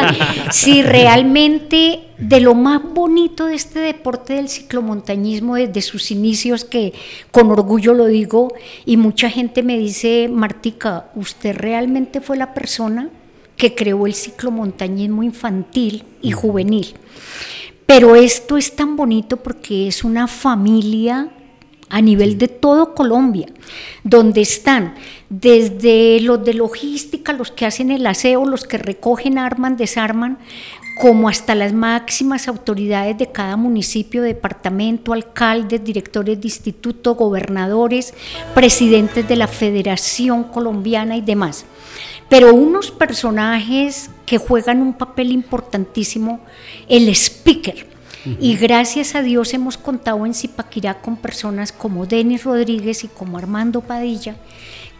[0.51, 6.93] sí, realmente de lo más bonito de este deporte del ciclomontañismo desde sus inicios, que
[7.31, 8.53] con orgullo lo digo,
[8.85, 13.09] y mucha gente me dice, Martica, usted realmente fue la persona
[13.57, 16.95] que creó el ciclomontañismo infantil y juvenil.
[17.95, 21.29] Pero esto es tan bonito porque es una familia
[21.89, 23.45] a nivel de todo Colombia,
[24.03, 24.95] donde están
[25.29, 30.39] desde los de logística, los que hacen el aseo, los que recogen, arman, desarman,
[30.99, 38.15] como hasta las máximas autoridades de cada municipio, departamento, alcaldes, directores de instituto, gobernadores,
[38.55, 41.65] presidentes de la Federación Colombiana y demás.
[42.33, 46.39] Pero unos personajes que juegan un papel importantísimo,
[46.89, 47.85] el speaker.
[48.39, 53.37] Y gracias a Dios hemos contado en Zipaquirá con personas como Denis Rodríguez y como
[53.37, 54.35] Armando Padilla,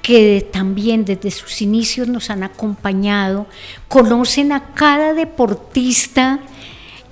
[0.03, 3.47] que también desde sus inicios nos han acompañado,
[3.87, 6.39] conocen a cada deportista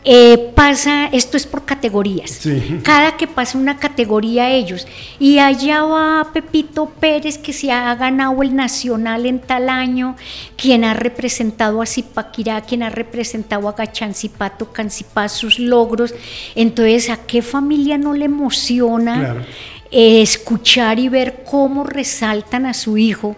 [0.04, 2.42] eh, pasa, esto es por categorías,
[2.82, 4.88] cada que pasa una categoría ellos,
[5.20, 10.16] y allá va Pepito Pérez que se ha ganado el nacional en tal año,
[10.56, 16.16] quien ha representado a Zipaquirá, quien ha representado a Gachancipato, Cancipá, sus logros,
[16.56, 19.46] entonces a qué familia no le emociona
[19.92, 23.36] eh, escuchar y ver cómo resaltan a su hijo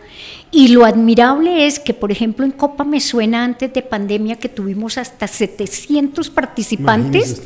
[0.53, 4.49] y lo admirable es que, por ejemplo, en Copa me suena antes de pandemia que
[4.49, 7.41] tuvimos hasta 700 participantes.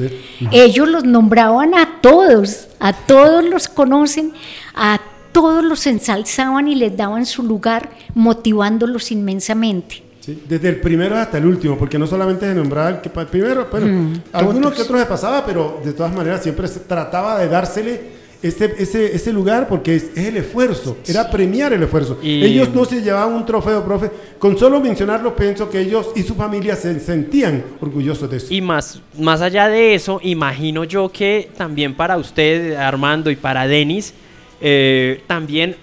[0.51, 4.33] Ellos los nombraban a todos, a todos los conocen,
[4.75, 4.99] a
[5.31, 10.03] todos los ensalzaban y les daban su lugar, motivándolos inmensamente.
[10.49, 13.87] desde el primero hasta el último, porque no solamente se nombraba el que primero, bueno,
[13.87, 18.01] mm, algunos que otros se pasaba, pero de todas maneras siempre se trataba de dársele
[18.47, 22.19] ese, ese, ese lugar porque es, el esfuerzo, era premiar el esfuerzo.
[22.23, 24.11] Ellos no se llevaban un trofeo, profe.
[24.39, 28.53] Con solo mencionarlo, pienso que ellos y su familia se sentían orgullosos de eso.
[28.53, 33.67] Y más, más allá de eso, imagino yo que también para usted, Armando, y para
[33.67, 34.13] Denis,
[34.61, 35.75] eh, también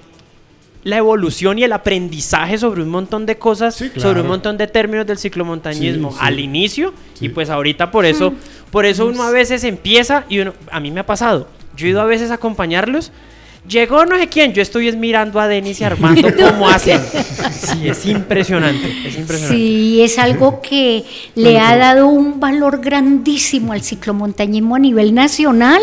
[0.85, 5.07] la evolución y el aprendizaje sobre un montón de cosas, sobre un montón de términos
[5.07, 8.37] del ciclomontañismo al inicio y pues ahorita por eso, mm.
[8.71, 11.91] por eso uno a veces empieza y uno, a mí me ha pasado, yo he
[11.91, 13.13] ido a veces a acompañarlos.
[13.67, 17.01] Llegó no sé quién, yo estoy mirando a Denis y Armando cómo hacen.
[17.51, 19.57] Sí, es impresionante, es impresionante.
[19.57, 25.81] Sí, es algo que le ha dado un valor grandísimo al ciclomontañismo a nivel nacional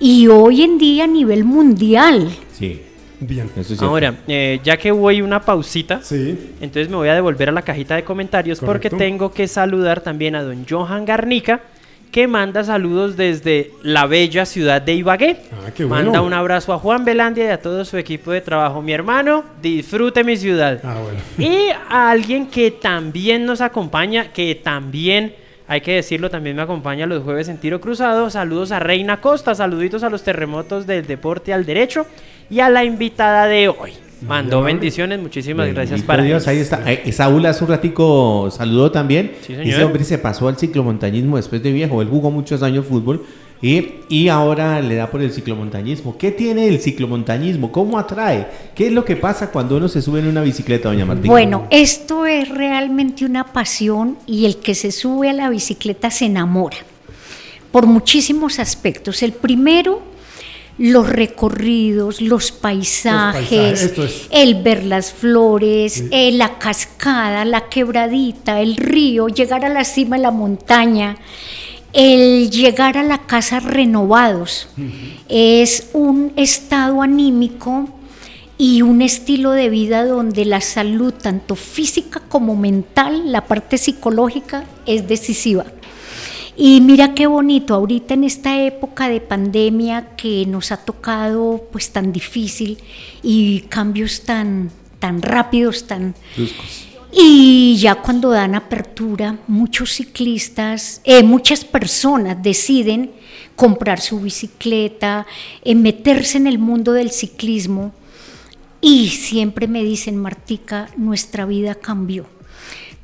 [0.00, 2.28] y hoy en día a nivel mundial.
[2.58, 2.82] Sí.
[3.24, 3.48] Bien.
[3.78, 7.94] Ahora, eh, ya que voy una pausita, entonces me voy a devolver a la cajita
[7.94, 11.60] de comentarios porque tengo que saludar también a don Johan Garnica,
[12.12, 15.38] que manda saludos desde la bella ciudad de Ibagué.
[15.50, 16.04] Ah, qué bueno.
[16.04, 18.82] Manda un abrazo a Juan Belandia y a todo su equipo de trabajo.
[18.82, 20.78] Mi hermano, disfrute mi ciudad.
[20.84, 21.18] Ah, bueno.
[21.38, 25.34] Y a alguien que también nos acompaña, que también,
[25.66, 28.28] hay que decirlo, también me acompaña los jueves en tiro cruzado.
[28.28, 32.06] Saludos a Reina Costa, saluditos a los terremotos del deporte al derecho
[32.50, 33.94] y a la invitada de hoy.
[34.26, 36.46] Mandó bendiciones, muchísimas gracias para Dios.
[36.46, 36.82] Ahí está.
[36.90, 39.32] Eh, Saúl hace un ratico saludó también.
[39.46, 42.02] Sí, Ese hombre se pasó al ciclomontañismo después de viejo.
[42.02, 43.24] Él jugó muchos años fútbol
[43.60, 46.18] y, y, ahora le da por el ciclomontañismo.
[46.18, 47.70] ¿Qué tiene el ciclomontañismo?
[47.70, 48.48] ¿Cómo atrae?
[48.74, 51.28] ¿Qué es lo que pasa cuando uno se sube en una bicicleta, doña Martín?
[51.30, 56.26] Bueno, esto es realmente una pasión y el que se sube a la bicicleta se
[56.26, 56.78] enamora
[57.70, 59.22] por muchísimos aspectos.
[59.22, 60.11] El primero
[60.78, 63.92] los recorridos, los paisajes,
[64.30, 70.16] el ver las flores, eh, la cascada, la quebradita, el río, llegar a la cima
[70.16, 71.16] de la montaña,
[71.92, 74.68] el llegar a la casa renovados.
[75.28, 77.88] Es un estado anímico
[78.56, 84.64] y un estilo de vida donde la salud, tanto física como mental, la parte psicológica,
[84.86, 85.66] es decisiva.
[86.64, 91.90] Y mira qué bonito, ahorita en esta época de pandemia que nos ha tocado pues
[91.90, 92.78] tan difícil
[93.20, 94.70] y cambios tan,
[95.00, 96.14] tan rápidos, tan...
[97.12, 103.10] Y ya cuando dan apertura, muchos ciclistas, eh, muchas personas deciden
[103.56, 105.26] comprar su bicicleta,
[105.64, 107.92] eh, meterse en el mundo del ciclismo
[108.80, 112.26] y siempre me dicen, Martica, nuestra vida cambió.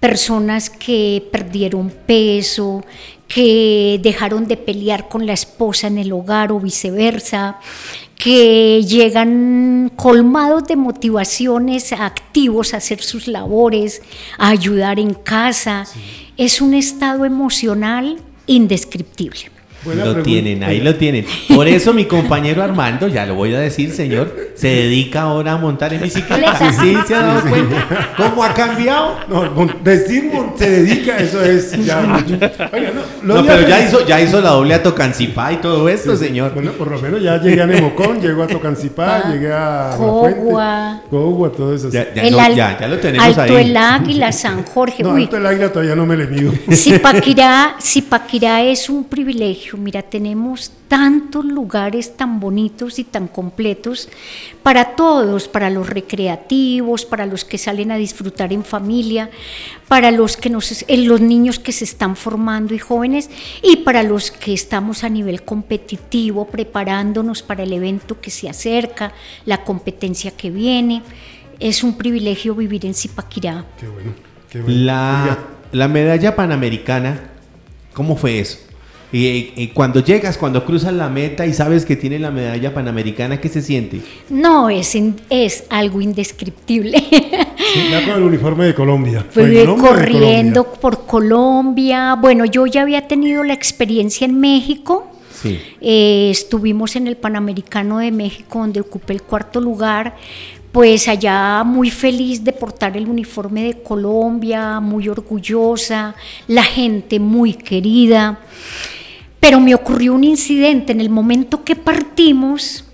[0.01, 2.85] Personas que perdieron peso,
[3.27, 7.59] que dejaron de pelear con la esposa en el hogar o viceversa,
[8.17, 14.03] que llegan colmados de motivaciones, activos a hacer sus labores,
[14.39, 15.85] a ayudar en casa.
[16.37, 19.58] Es un estado emocional indescriptible
[19.95, 21.25] lo tienen, ahí lo tienen.
[21.55, 25.57] Por eso mi compañero Armando, ya lo voy a decir, señor, se dedica ahora a
[25.57, 26.73] montar en bicicleta.
[26.73, 28.15] ¿Sí, se ha dado cuenta?
[28.17, 29.17] ¿Cómo ha cambiado?
[29.29, 32.39] No, decir se dedica, eso es ya mucho.
[33.23, 36.53] no, pero ya hizo, ya hizo la doble a Tocancipá y todo esto, señor.
[36.55, 41.03] Bueno, por lo menos ya llegué a Nemocón, llego a Tocancipá, llegué a Cogua.
[41.11, 41.91] Cogua, todo eso.
[41.91, 43.51] Ya, ya, ya, ya, lo tenemos Alto ahí.
[43.51, 45.03] Alto el Águila, San Jorge.
[45.03, 46.53] No, Alto el Águila todavía no me le mido.
[46.73, 54.09] Zipaquirá, Zipaquirá es un privilegio mira, tenemos tantos lugares tan bonitos y tan completos
[54.63, 59.31] para todos, para los recreativos, para los que salen a disfrutar en familia,
[59.87, 63.31] para los, que nos, eh, los niños que se están formando y jóvenes
[63.63, 69.13] y para los que estamos a nivel competitivo preparándonos para el evento que se acerca,
[69.45, 71.03] la competencia que viene.
[71.61, 73.65] Es un privilegio vivir en Zipaquirá.
[73.79, 74.13] Qué bueno,
[74.51, 74.81] qué bueno.
[74.85, 75.39] La,
[75.73, 77.31] la medalla panamericana,
[77.93, 78.68] ¿cómo fue eso?
[79.11, 83.49] Y, cuando llegas, cuando cruzas la meta y sabes que tiene la medalla panamericana, ¿qué
[83.49, 84.03] se siente?
[84.29, 84.97] No, es,
[85.31, 87.03] es algo indescriptible.
[87.91, 89.25] ya con el uniforme de Colombia.
[89.31, 92.17] Fui corriendo por Colombia.
[92.21, 95.11] Bueno, yo ya había tenido la experiencia en México.
[95.41, 95.59] Sí.
[95.81, 100.17] Eh, estuvimos en el Panamericano de México, donde ocupé el cuarto lugar
[100.73, 106.15] pues allá muy feliz de portar el uniforme de Colombia, muy orgullosa,
[106.47, 108.39] la gente muy querida.
[109.41, 112.85] Pero me ocurrió un incidente en el momento que partimos,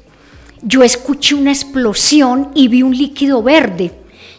[0.62, 3.92] yo escuché una explosión y vi un líquido verde.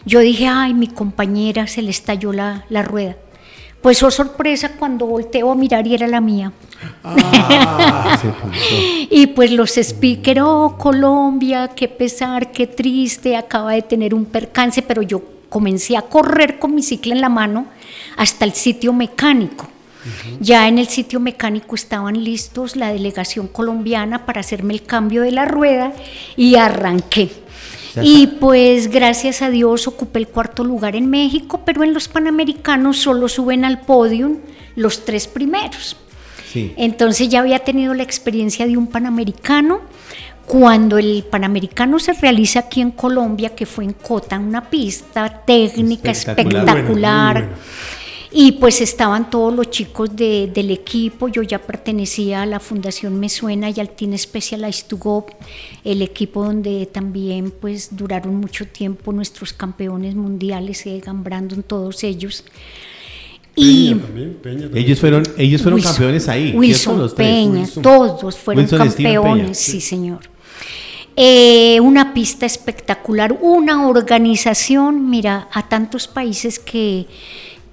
[0.04, 3.16] Yo dije, ay, mi compañera se le estalló la, la rueda.
[3.80, 6.52] Pues oh sorpresa cuando volteo a mirar y era la mía.
[7.04, 8.18] Ah,
[9.10, 14.82] y pues los speakers, oh Colombia, qué pesar, qué triste, acaba de tener un percance,
[14.82, 17.66] pero yo comencé a correr con mi cicla en la mano
[18.16, 19.68] hasta el sitio mecánico.
[20.40, 25.32] Ya en el sitio mecánico estaban listos la delegación colombiana para hacerme el cambio de
[25.32, 25.92] la rueda
[26.36, 27.30] y arranqué.
[28.02, 32.98] Y pues gracias a Dios ocupé el cuarto lugar en México, pero en los Panamericanos
[32.98, 34.36] solo suben al podio
[34.74, 35.96] los tres primeros.
[36.54, 39.80] Entonces ya había tenido la experiencia de un Panamericano.
[40.46, 46.12] Cuando el Panamericano se realiza aquí en Colombia, que fue en Cota, una pista técnica
[46.12, 47.48] espectacular
[48.32, 53.18] y pues estaban todos los chicos de, del equipo, yo ya pertenecía a la Fundación
[53.18, 55.26] Me Suena y al Team Specialized to Go,
[55.84, 62.44] el equipo donde también pues duraron mucho tiempo nuestros campeones mundiales, Egan Brandon, todos ellos.
[63.54, 64.38] y también,
[64.74, 66.52] ellos fueron, ellos fueron campeones ahí.
[66.54, 70.20] Wilson Peña, todos fueron campeones, sí, señor.
[71.18, 77.06] Eh, una pista espectacular, una organización, mira, a tantos países que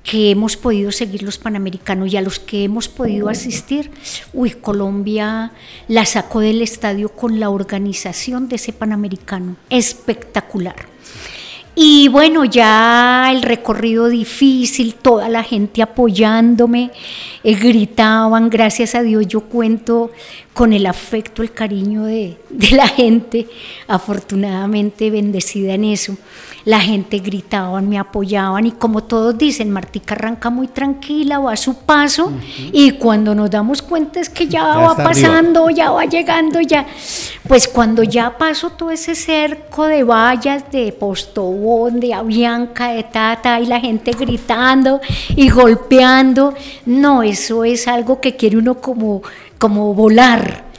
[0.03, 3.89] que hemos podido seguir los Panamericanos y a los que hemos podido asistir,
[4.33, 5.53] uy, Colombia
[5.87, 10.75] la sacó del estadio con la organización de ese Panamericano, espectacular.
[11.75, 16.91] Y bueno, ya el recorrido difícil, toda la gente apoyándome,
[17.43, 20.11] eh, gritaban, gracias a Dios yo cuento
[20.53, 23.47] con el afecto, el cariño de, de la gente,
[23.87, 26.15] afortunadamente bendecida en eso
[26.65, 31.57] la gente gritaban, me apoyaban y como todos dicen, Martica arranca muy tranquila, va a
[31.57, 32.31] su paso
[32.71, 36.85] y cuando nos damos cuenta es que ya, va pasando, ya va llegando, ya.
[37.47, 43.59] Pues cuando ya pasó todo ese cerco de vallas, de Postobón, de Avianca, de Tata
[43.59, 45.01] y la gente gritando
[45.35, 46.53] y golpeando,
[46.85, 49.21] no, eso es algo que quiere uno como,
[49.57, 50.72] como volar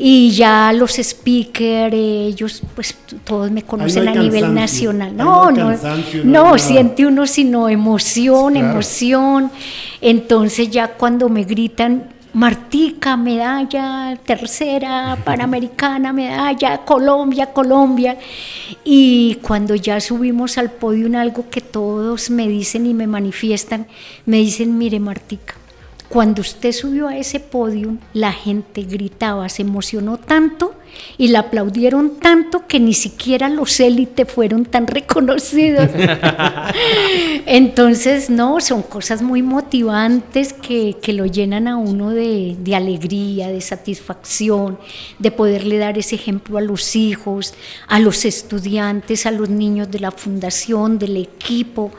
[0.00, 5.16] y ya los speakers, ellos, pues todos me conocen a nivel nacional.
[5.16, 5.74] No, no,
[6.24, 9.50] no, siente uno sino emoción, emoción.
[10.00, 18.16] Entonces ya cuando me gritan, Martica, medalla, tercera, panamericana, medalla, Colombia, Colombia.
[18.84, 23.88] Y cuando ya subimos al podio en algo que todos me dicen y me manifiestan,
[24.26, 25.54] me dicen, mire Martica,
[26.08, 30.74] cuando usted subió a ese podio, la gente gritaba, se emocionó tanto
[31.16, 35.88] y la aplaudieron tanto que ni siquiera los élites fueron tan reconocidos.
[37.46, 43.48] Entonces, no, son cosas muy motivantes que, que lo llenan a uno de, de, alegría,
[43.48, 44.78] de satisfacción,
[45.18, 47.54] de poderle dar ese ejemplo a los hijos,
[47.88, 51.90] a los estudiantes, a los niños de la fundación, del equipo,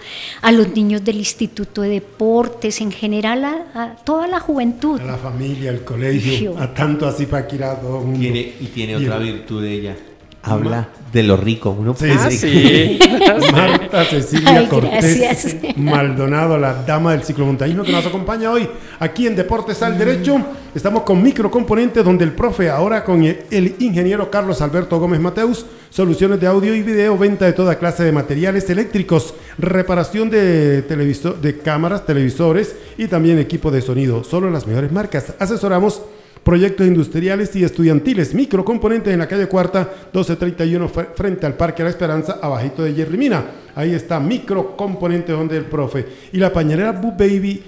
[0.42, 5.00] a los niños del Instituto de Deportes, en general a, a toda la juventud.
[5.02, 8.20] A la familia, al colegio, a tanto así para todo el mundo.
[8.20, 9.96] Tiene, y tiene otra virtud de ella.
[10.42, 11.76] Habla de lo rico.
[11.78, 13.00] Uno sí, ah, sí.
[13.52, 18.68] Marta Cecilia Ay, Cortés Maldonado, la dama del ciclomontañismo que nos acompaña hoy
[19.00, 20.38] aquí en Deportes al Derecho.
[20.74, 26.40] Estamos con microcomponentes donde el profe, ahora con el ingeniero Carlos Alberto Gómez Mateus, soluciones
[26.40, 31.58] de audio y video, venta de toda clase de materiales eléctricos, reparación de, televisor, de
[31.58, 34.24] cámaras, televisores y también equipo de sonido.
[34.24, 35.34] Solo las mejores marcas.
[35.40, 36.02] Asesoramos
[36.44, 38.34] proyectos industriales y estudiantiles.
[38.34, 39.82] Microcomponentes en la calle Cuarta,
[40.14, 43.46] 1231, frente al Parque La Esperanza, abajito de Jerry Mina.
[43.76, 46.06] Ahí está, microcomponentes donde el profe.
[46.34, 47.64] Y la pañalera Boo Baby,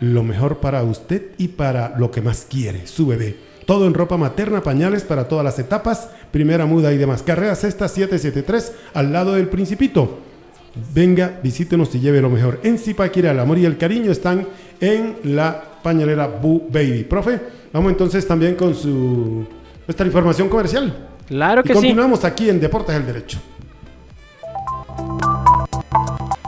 [0.00, 3.36] lo mejor para usted y para lo que más quiere, su bebé.
[3.66, 7.22] Todo en ropa materna, pañales para todas las etapas, primera muda y demás.
[7.22, 10.20] Carrera Sexta 773, al lado del Principito.
[10.94, 12.60] Venga, visítenos y lleve lo mejor.
[12.62, 14.46] En Zipaquira, el amor y el cariño están
[14.80, 17.04] en la pañalera Boo Baby.
[17.04, 17.38] Profe,
[17.72, 19.46] Vamos entonces también con su
[19.86, 20.92] nuestra información comercial.
[21.28, 23.38] Claro que y continuamos aquí en Deportes del Derecho.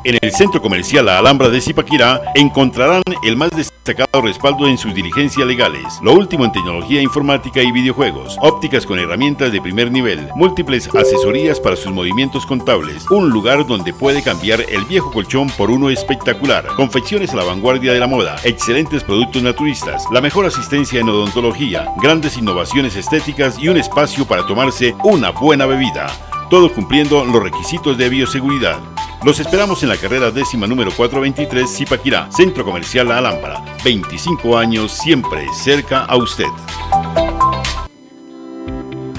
[0.05, 5.47] En el centro comercial Alhambra de Zipaquirá encontrarán el más destacado respaldo en sus diligencias
[5.47, 10.89] legales, lo último en tecnología informática y videojuegos, ópticas con herramientas de primer nivel, múltiples
[10.95, 15.91] asesorías para sus movimientos contables, un lugar donde puede cambiar el viejo colchón por uno
[15.91, 21.09] espectacular, confecciones a la vanguardia de la moda, excelentes productos naturistas, la mejor asistencia en
[21.09, 26.07] odontología, grandes innovaciones estéticas y un espacio para tomarse una buena bebida
[26.51, 28.79] todo cumpliendo los requisitos de bioseguridad.
[29.25, 33.65] Los esperamos en la carrera décima número 423 Zipaquirá, Centro Comercial La Alhambra.
[33.85, 36.47] 25 años siempre cerca a usted.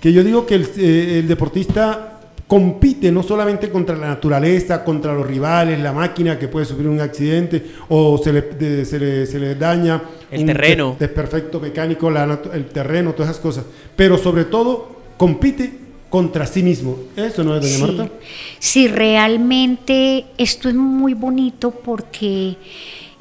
[0.00, 5.26] que yo digo que el, eh, deportista compite no solamente contra la naturaleza, contra los
[5.26, 9.54] rivales, la máquina que puede sufrir un accidente o se le, se le, se le
[9.54, 10.02] daña.
[10.30, 10.96] El terreno.
[10.98, 13.64] Desperfecto mecánico, la, el terreno, todas esas cosas.
[13.94, 15.82] Pero sobre todo compite
[16.12, 16.98] contra sí mismo.
[17.16, 18.14] ¿Eso no es, doña sí, Marta?
[18.58, 22.58] Sí, realmente esto es muy bonito porque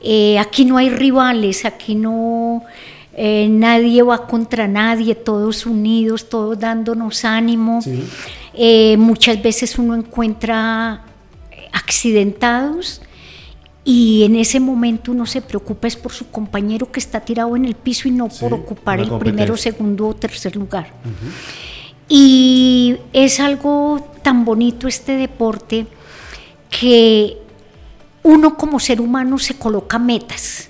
[0.04, 2.64] eh, aquí no hay rivales, aquí no...
[3.14, 7.80] Eh, nadie va contra nadie, todos unidos, todos dándonos ánimo.
[8.54, 11.06] Eh, muchas veces uno encuentra
[11.72, 13.02] accidentados
[13.86, 17.66] y en ese momento uno se preocupa es por su compañero que está tirado en
[17.66, 20.88] el piso y no por ocupar el primero, segundo o tercer lugar.
[22.14, 25.88] Y es algo tan bonito este deporte
[26.70, 27.38] que
[28.22, 30.68] uno como ser humano se coloca metas.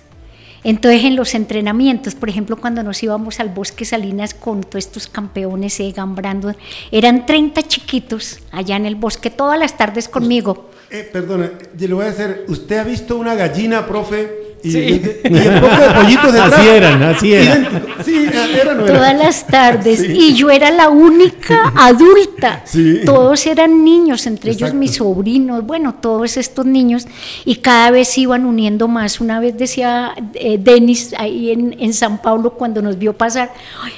[0.63, 5.07] Entonces en los entrenamientos, por ejemplo, cuando nos íbamos al bosque Salinas con todos estos
[5.07, 6.55] campeones, Egan, Brandon,
[6.91, 10.69] eran 30 chiquitos allá en el bosque todas las tardes conmigo.
[10.91, 15.01] Eh, perdona, yo le voy a hacer, ¿usted ha visto una gallina, profe, y, sí.
[15.23, 17.83] pollitos Así eran, así eran.
[18.03, 18.27] Sí,
[18.61, 20.03] eran Todas las tardes.
[20.03, 22.63] Y yo era la única adulta.
[23.05, 27.07] Todos eran niños, entre ellos mis sobrinos, bueno, todos estos niños.
[27.45, 29.21] Y cada vez iban uniendo más.
[29.21, 33.51] Una vez decía eh, Denis ahí en, en, San Pablo cuando nos vio pasar,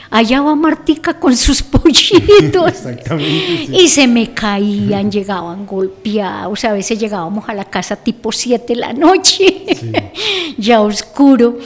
[0.09, 2.68] allá va Martica con sus pollitos.
[2.68, 3.68] Exactamente.
[3.72, 6.64] Y se me caían, llegaban golpeados.
[6.66, 9.66] A veces llegábamos a la casa tipo 7 de la noche.
[10.58, 11.58] ya oscuro.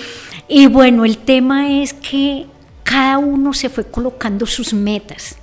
[0.47, 2.45] Y bueno, el tema es que
[2.83, 5.37] cada uno se fue colocando sus metas.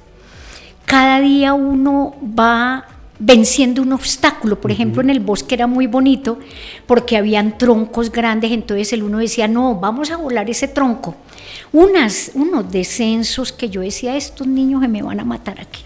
[0.86, 2.86] Cada día uno va
[3.18, 4.60] venciendo un obstáculo.
[4.60, 6.38] Por ejemplo, en el bosque era muy bonito
[6.86, 11.16] porque habían troncos grandes, entonces el uno decía, no, vamos a volar ese tronco.
[11.72, 15.82] Unas, unos descensos que yo decía, estos niños se me van a matar aquí.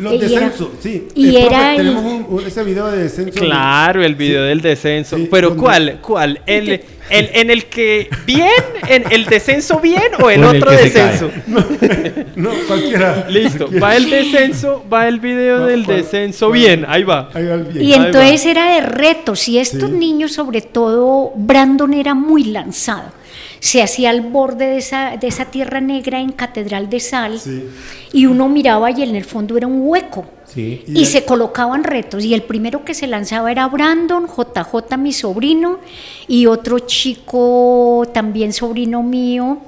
[0.00, 1.08] Los Y era- descensos, sí.
[1.14, 3.38] y Eh, profe, era el- tenemos un- un- ese video de descenso.
[3.38, 4.48] Claro, el video Sí.
[4.48, 5.16] del descenso.
[5.16, 5.98] Sí, Pero ¿cuál?
[6.02, 6.40] ¿Cuál?
[6.46, 6.68] ¿El,
[7.10, 8.48] el- en el que bien?
[8.88, 11.30] ¿En el descenso bien o el O en el otro descenso?
[12.36, 13.26] No, cualquiera.
[13.28, 15.96] Listo, va el descenso, va el video Va- del ¿cuál?
[15.98, 16.58] descenso ¿Cuál?
[16.58, 17.28] bien, ahí va.
[17.34, 17.84] Ahí va el bien.
[17.84, 19.96] Y Ahí entonces era de retos y estos Sí.
[19.96, 23.12] niños, sobre todo, Brandon era muy lanzado.
[23.60, 27.64] Se hacía al borde de esa, de esa tierra negra en Catedral de Sal Sí.
[28.12, 30.24] y uno miraba y en el fondo era un hueco.
[30.46, 30.82] Sí.
[30.86, 34.96] Y Y, el- se colocaban retos y el primero que se lanzaba era Brandon, JJ
[34.96, 35.78] mi sobrino
[36.26, 39.58] y otro chico también sobrino mío.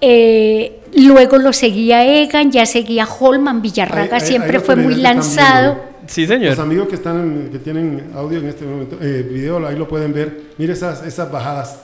[0.00, 5.76] Eh, luego lo seguía Egan, ya seguía Holman, Villarraga siempre los fue muy lanzado.
[6.06, 6.60] Sí, Los señor.
[6.60, 10.42] amigos que están que tienen audio en este momento, eh, video, ahí lo pueden ver.
[10.56, 11.80] Mire esas, esas bajadas.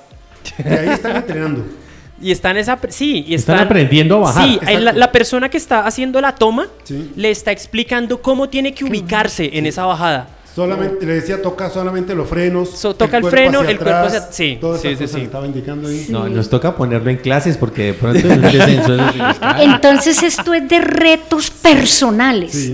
[0.58, 1.64] Y ahí están entrenando.
[2.22, 4.48] Y están esa, sí, y Están están, aprendiendo a bajar.
[4.48, 7.10] Sí, la, la persona que está haciendo la toma Sí.
[7.16, 10.28] le está explicando cómo tiene que ubicarse en esa bajada.
[10.54, 12.70] Solamente, le decía, toca solamente los frenos.
[12.70, 15.20] So, toca el freno, hacia el cuerpo hacia- sí, Todas sí, sí, sí.
[15.22, 16.06] estaba indicando ahí.
[16.08, 18.44] No, nos toca ponerlo en clases porque de pronto en.
[19.58, 22.72] Entonces esto es de retos personales.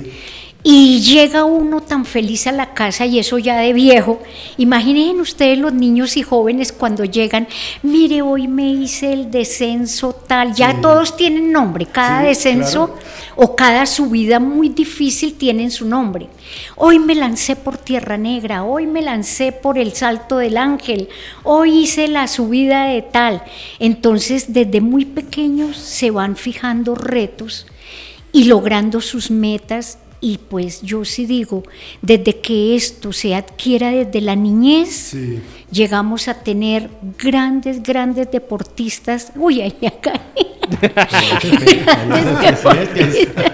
[0.62, 4.20] Y llega uno tan feliz a la casa y eso ya de viejo.
[4.58, 7.48] Imaginen ustedes los niños y jóvenes cuando llegan,
[7.82, 13.02] mire, hoy me hice el descenso tal, ya todos tienen nombre, cada Sí, descenso claro.
[13.36, 16.28] o cada subida muy difícil tienen su nombre.
[16.76, 21.08] Hoy me lancé por Tierra Negra, hoy me lancé por el Salto del Ángel,
[21.42, 23.42] hoy hice la subida de tal.
[23.78, 27.66] Entonces, desde muy pequeños se van fijando retos
[28.30, 29.98] y logrando sus metas.
[30.20, 31.62] Y pues yo sí digo,
[32.02, 35.40] desde que esto se adquiera desde la niñez, Sí.
[35.70, 39.32] llegamos a tener grandes, grandes deportistas.
[39.34, 40.20] Uy, ahí acá.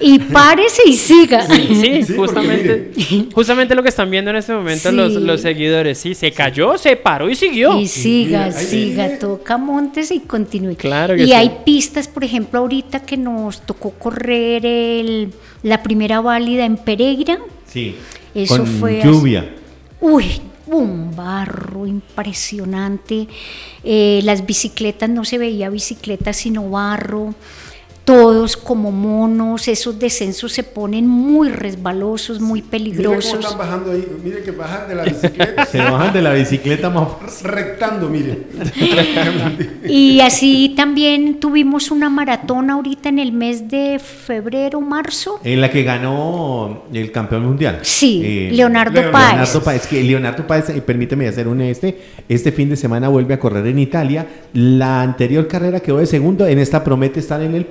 [0.00, 1.46] y párese y siga.
[1.46, 2.92] Sí, Sí, justamente,
[3.34, 4.96] justamente lo que están viendo en este momento Sí.
[4.96, 5.98] los, los seguidores.
[5.98, 7.78] Sí, se cayó, se paró y siguió.
[7.78, 9.16] Y siga, siga, sigue.
[9.18, 10.76] toca montes y continúe.
[10.76, 11.32] Claro que y sí.
[11.32, 17.38] hay pistas, por ejemplo, ahorita que nos tocó correr el- la primera válida en Pereira.
[17.66, 17.96] Sí.
[18.34, 19.08] Eso Con fue así.
[19.08, 19.54] lluvia.
[20.00, 20.24] Uy,
[20.66, 23.28] un barro impresionante.
[23.84, 27.34] Eh, las bicicletas, no se veía bicicletas sino barro.
[28.04, 33.34] Todos como monos, esos descensos se ponen muy resbalosos, muy Mire cómo peligrosos.
[33.40, 34.06] están bajando ahí.
[34.22, 35.64] Mire que bajan de la bicicleta.
[35.64, 38.42] Se bajan de la bicicleta más rectando, mire.
[39.88, 45.40] Y así también tuvimos una maratón ahorita en el mes de febrero, marzo.
[45.42, 47.80] En la que ganó el campeón mundial.
[47.82, 49.32] Sí, Leonardo Leonardo Páez.
[49.32, 51.98] Leonardo Páez, que Leonardo Páez, eh, permíteme hacer un este,
[52.28, 54.26] este fin de semana vuelve a correr en Italia.
[54.52, 57.66] La anterior carrera quedó de segundo, en esta promete estar en el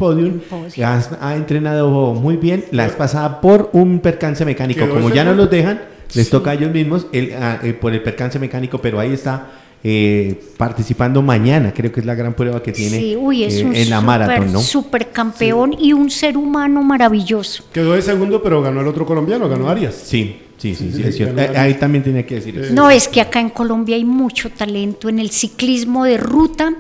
[0.83, 4.87] Ha, ha entrenado muy bien, la vez pasada por un percance mecánico.
[4.89, 5.81] Como ya no los dejan,
[6.13, 9.47] les toca a ellos mismos el- ah, eh, por el percance mecánico, pero ahí está
[9.85, 13.65] eh, participando mañana, creo que es la gran prueba que tiene Sí, uy, es eh,
[13.65, 14.61] un en la super, maratón, ¿no?
[14.61, 17.65] super campeón y un ser humano maravilloso.
[17.73, 19.93] Quedó de segundo, pero ganó el otro colombiano, ganó Arias.
[19.95, 21.41] Sí, sí, sí, sí, Sí, es cierto.
[21.41, 22.73] Eh, ahí también tenía que decir eso.
[22.73, 26.73] No, es que acá en Colombia hay mucho talento en el ciclismo de ruta,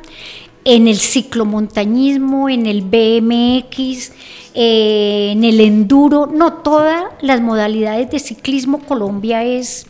[0.65, 4.11] en el ciclomontañismo, en el BMX,
[4.53, 9.87] eh, en el enduro, no, todas las modalidades de ciclismo Colombia es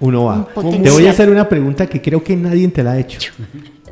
[0.00, 0.48] Uno va.
[0.56, 3.32] Un Te voy a hacer una pregunta que creo que nadie te la ha hecho.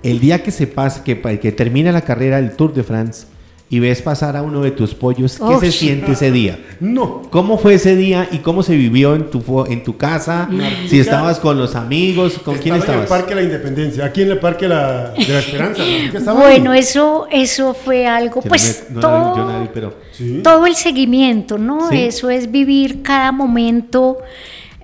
[0.02, 3.26] El día que se pasa, que, que termina la carrera del Tour de France
[3.70, 6.58] y ves pasar a uno de tus pollos, ¿qué se siente ese día?
[6.80, 7.22] No.
[7.30, 10.48] ¿Cómo fue ese día y cómo se vivió en tu, en tu casa?
[10.88, 13.08] Si estabas con los amigos, ¿con quién Estaba en el estabas?
[13.08, 15.82] Parque de la Independencia, aquí en el Parque la- de la Esperanza.
[15.82, 16.10] ¿no?
[16.10, 16.78] ¿Qué estaba Bueno, ahí?
[16.80, 19.94] eso, eso fue algo, Que no pues me- no la vi yo todo, nadie, pero
[20.12, 20.40] Sí.
[20.42, 21.90] todo el seguimiento, ¿no?
[21.90, 21.98] Sí.
[22.04, 24.18] Eso es vivir cada momento.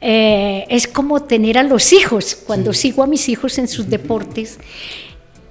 [0.07, 4.59] eh, es como tener a los hijos, cuando sigo a mis hijos en sus deportes,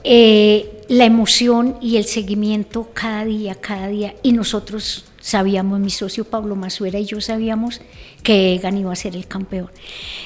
[0.04, 4.16] eh, la emoción y el seguimiento cada día, cada día.
[4.22, 7.82] Y nosotros sabíamos, mi socio Pablo Masuera y yo sabíamos
[8.22, 9.72] que Egan iba a ser el campeón.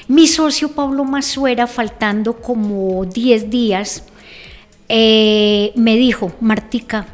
[0.08, 4.04] Mi socio Pablo Masuera, faltando como 10 días,
[4.90, 7.06] eh, me dijo, Martica,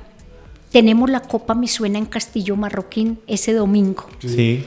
[0.72, 4.06] tenemos la Copa Me Suena en Castillo Marroquín ese domingo.
[4.20, 4.64] sí.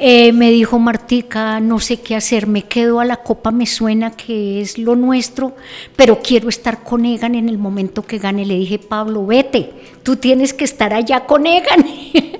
[0.00, 4.12] Eh, me dijo Martica, no sé qué hacer, me quedo a la Copa Me Suena,
[4.12, 5.56] que es lo nuestro,
[5.96, 8.46] pero quiero estar con Egan en el momento que gane.
[8.46, 9.72] Le dije, Pablo, vete,
[10.04, 11.84] tú tienes que estar allá con Egan.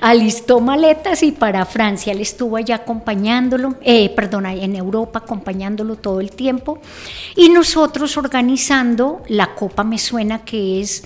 [0.00, 2.12] alistó maletas y para Francia.
[2.12, 6.80] Él estuvo allá acompañándolo, eh, perdona, en Europa acompañándolo todo el tiempo.
[7.36, 11.04] Y nosotros organizando la Copa Me Suena, que es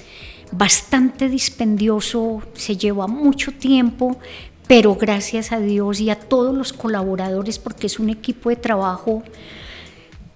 [0.50, 4.16] bastante dispendioso, se lleva mucho tiempo,
[4.68, 9.24] pero gracias a Dios y a todos los colaboradores, porque es un equipo de trabajo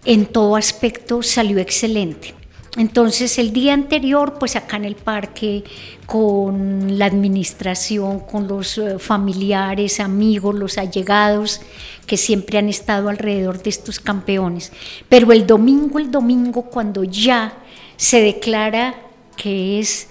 [0.05, 2.35] en todo aspecto, salió excelente.
[2.78, 5.62] Entonces el día anterior, pues acá en el parque,
[6.07, 11.61] con la administración, con los eh, familiares, amigos, los allegados
[12.07, 14.72] que siempre han estado alrededor de estos campeones.
[15.11, 17.59] Pero el domingo, el domingo, cuando ya
[17.99, 18.95] se declara
[19.37, 20.09] que es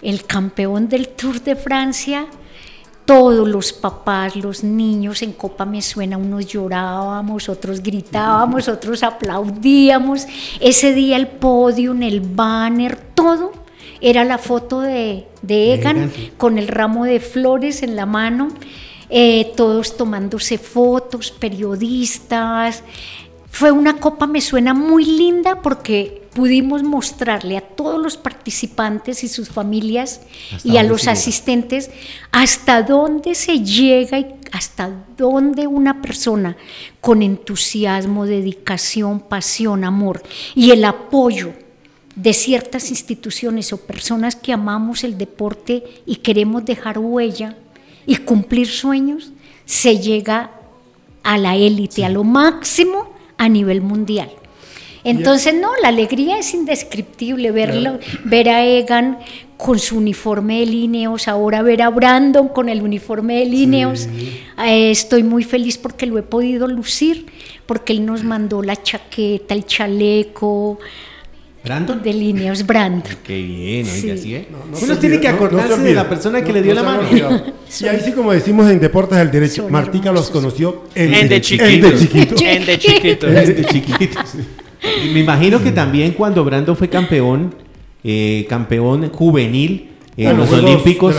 [0.00, 2.28] el campeón del Tour de Francia,
[3.06, 10.26] todos los papás, los niños en Copa Me Suena, unos llorábamos, otros gritábamos, otros aplaudíamos.
[10.60, 13.52] Ese día el podio, el banner, todo
[14.00, 18.48] era la foto de, Egan con el ramo de flores en la mano,
[19.08, 22.82] eh, todos tomándose fotos, periodistas.
[23.48, 29.28] Fue una Copa Me Suena muy linda porque pudimos mostrarle a todos los participantes y
[29.28, 30.20] sus familias
[30.64, 31.90] y a los asistentes
[32.30, 36.58] hasta dónde se llega y hasta dónde una persona
[37.00, 40.22] con entusiasmo, dedicación, pasión, amor
[40.54, 41.54] y el apoyo
[42.14, 47.56] de ciertas instituciones o personas que amamos el deporte y queremos dejar huella
[48.04, 49.32] y cumplir sueños,
[49.64, 50.50] se llega
[51.22, 54.30] a la élite, a lo máximo a nivel mundial.
[55.06, 59.18] Entonces, no, la alegría es indescriptible verlo, ver a Egan
[59.56, 64.08] con su uniforme de Lineos, ahora ver a Brandon con el uniforme de Lineos.
[64.64, 67.26] Eh, estoy muy feliz porque lo he podido lucir,
[67.66, 70.80] porque él nos mandó la chaqueta, el chaleco.
[71.62, 72.02] ¿Brandon?
[72.02, 73.16] De Lineos, Brandon.
[73.24, 74.48] Qué bien, oiga, así, ¿eh?
[74.82, 77.02] Uno tiene que acordarse de la persona que le dio la mano.
[77.80, 81.72] Y ahí sí, como decimos en Deportes del Derecho, Martica los conoció en, de chiquitos.
[81.72, 82.42] En de chiquitos.
[82.42, 83.30] En de chiquitos.
[83.30, 84.36] En de chiquitos.
[85.12, 87.54] Me imagino que también cuando Brando fue campeón,
[88.04, 91.14] eh, campeón juvenil, en los Olímpicos,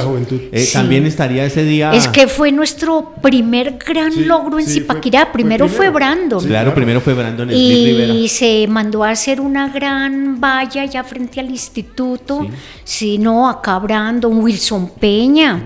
[0.51, 1.93] eh, también estaría ese día.
[1.93, 5.31] Es que fue nuestro primer gran logro en Zipaquirá.
[5.31, 6.43] Primero fue, Brandon.
[6.43, 7.49] claro, primero fue Brandon.
[7.51, 12.47] Y se mandó a hacer una gran valla ya frente al instituto.
[12.83, 15.63] Sí, no, acá Brandon, Wilson Peña,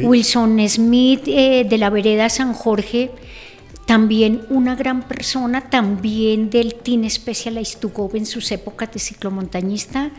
[0.00, 3.10] Wilson Smith, eh, de la vereda San Jorge
[3.88, 10.10] también una gran persona, también del Team Specialized to Go en sus épocas de ciclomontañista,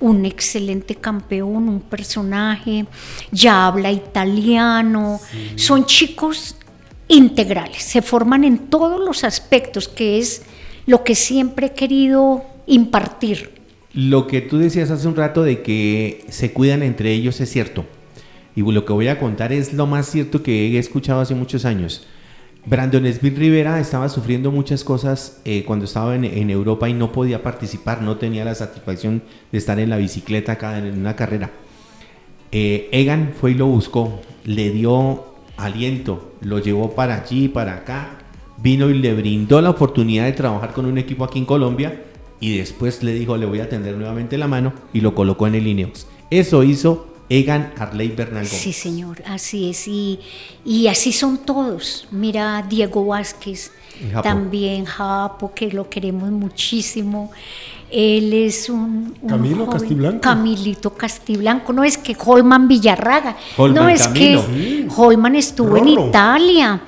[0.00, 2.86] un excelente campeón, un personaje,
[3.30, 5.20] ya habla italiano,
[5.56, 6.56] son chicos
[7.06, 10.44] integrales, se forman en todos los aspectos, que es
[10.86, 13.50] lo que siempre he querido impartir.
[13.92, 17.84] Lo que tú decías hace un rato de que se cuidan entre ellos es cierto.
[18.56, 21.66] Y lo que voy a contar es lo más cierto que he escuchado hace muchos
[21.66, 22.06] años.
[22.68, 27.42] Brandon Smith Rivera estaba sufriendo muchas cosas eh, cuando estaba en, Europa y no podía
[27.42, 31.50] participar, no tenía la satisfacción de estar en la bicicleta acá en una carrera.
[32.52, 35.24] Eh, Egan fue y lo buscó, le dio
[35.56, 38.18] aliento, lo llevó para allí, para acá,
[38.58, 42.02] vino y le brindó la oportunidad de trabajar con un equipo aquí en Colombia
[42.38, 45.54] y después le dijo le voy a tender nuevamente la mano y lo colocó en
[45.54, 46.06] el Ineos.
[46.28, 49.86] Eso hizo Egan Arley Bernal Sí, señor, así es.
[49.86, 50.18] Y,
[50.64, 52.08] y así son todos.
[52.10, 53.72] Mira, Diego Vázquez,
[54.22, 57.30] también Japo, que lo queremos muchísimo.
[57.90, 60.20] Él es un, Camilo Castiblanco.
[60.20, 61.72] Camilito Castiblanco.
[61.72, 63.36] No es que Holman Villarraga.
[63.56, 66.82] no es que Holman estuvo en Italia.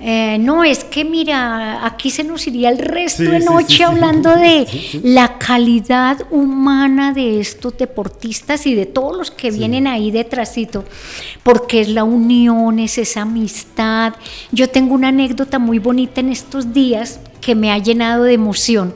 [0.00, 5.00] Eh, no es que, mira, aquí se nos iría el resto de noche hablando de
[5.02, 10.84] la calidad humana de estos deportistas y de todos los que vienen ahí detrásito.
[11.42, 14.14] Porque es la unión, es esa amistad.
[14.52, 18.94] Yo tengo una anécdota muy bonita en estos días que me ha llenado de emoción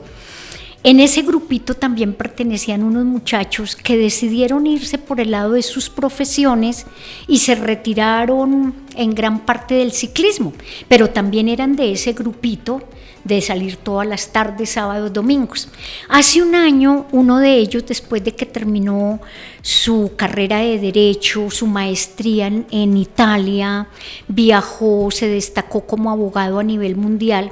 [0.83, 5.89] en ese grupito también pertenecían unos muchachos que decidieron irse por el lado de sus
[5.89, 6.87] profesiones
[7.27, 10.53] y se retiraron en gran parte del ciclismo,
[10.87, 12.81] pero también eran de ese grupito
[13.23, 15.67] de salir todas las tardes, sábados, domingos.
[16.09, 19.21] Hace un año, uno de ellos, después de que terminó
[19.61, 23.87] su carrera de derecho, su maestría en, en Italia,
[24.27, 27.51] viajó, se destacó como abogado a nivel mundial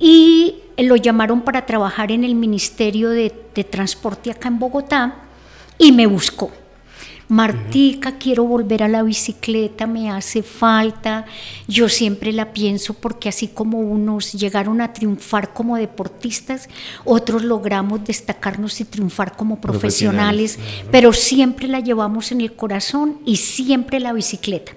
[0.00, 3.30] y lo llamaron para trabajar en el Ministerio de,
[3.70, 5.16] Transporte acá en Bogotá
[5.76, 6.50] y me buscó.
[7.28, 11.26] Martica, quiero volver a la bicicleta, me hace falta.
[11.68, 16.70] Yo siempre la pienso porque así como unos llegaron a triunfar como deportistas,
[17.04, 20.58] otros logramos destacarnos y triunfar como profesionales,
[20.90, 24.72] pero siempre la llevamos en el corazón y siempre la bicicleta.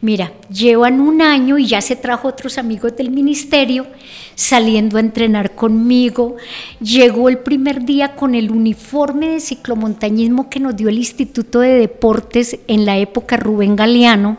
[0.00, 3.86] Mira, llevan un año y ya se trajo otros amigos del ministerio
[4.34, 6.36] saliendo a entrenar conmigo.
[6.80, 11.74] Llegó el primer día con el uniforme de ciclomontañismo que nos dio el Instituto de
[11.74, 14.38] Deportes en la época Rubén Galeano.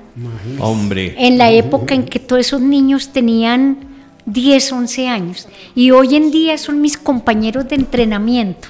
[0.60, 1.16] Hombre.
[1.18, 3.78] En la época en que todos esos niños tenían
[4.26, 5.48] 10, 11 años.
[5.76, 8.70] Y hoy en día son mis compañeros de entrenamiento.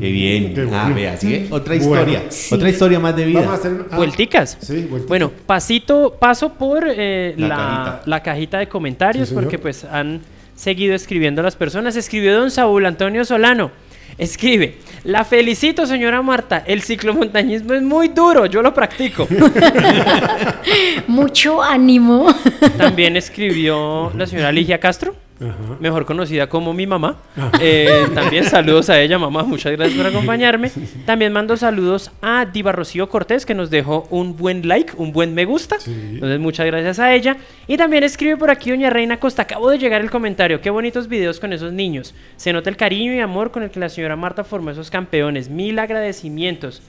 [0.00, 0.54] Qué bien.
[0.54, 1.94] Qué Ah, vea, sigue otra Bueno.
[1.94, 2.22] historia.
[2.30, 2.54] Sí.
[2.54, 3.40] Otra historia más de vida.
[3.40, 4.58] Vamos a hacer ah, Vuelticas.
[4.60, 5.06] Sí, vuelticas.
[5.08, 8.02] Bueno, pasito, paso por eh, La la, cajita.
[8.06, 10.20] la cajita de comentarios Sí, porque pues han
[10.56, 11.96] seguido escribiendo las personas.
[11.96, 13.70] Escribió don Saúl Antonio Solano.
[14.16, 19.26] Escribe, la felicito señora Marta, el ciclomontañismo es muy duro, yo lo practico.
[21.08, 22.32] Mucho ánimo.
[22.78, 25.76] También escribió la señora Ligia Castro, Ajá.
[25.80, 27.16] mejor conocida como mi mamá.
[27.60, 30.70] Eh, también saludos a ella, mamá, muchas gracias por acompañarme.
[31.06, 35.34] También mando saludos a Diva Rocío Cortés, que nos dejó un buen like, un buen
[35.34, 35.78] me gusta.
[35.78, 35.92] Sí.
[36.14, 37.36] Entonces, muchas gracias a ella.
[37.66, 39.42] Y también escribe por aquí Doña Reina Costa.
[39.42, 40.60] Acabo de llegar el comentario.
[40.60, 42.14] Qué bonitos videos con esos niños.
[42.36, 45.48] Se nota el cariño y amor con el que la señora Marta formó esos campeones.
[45.48, 46.82] Mil agradecimientos.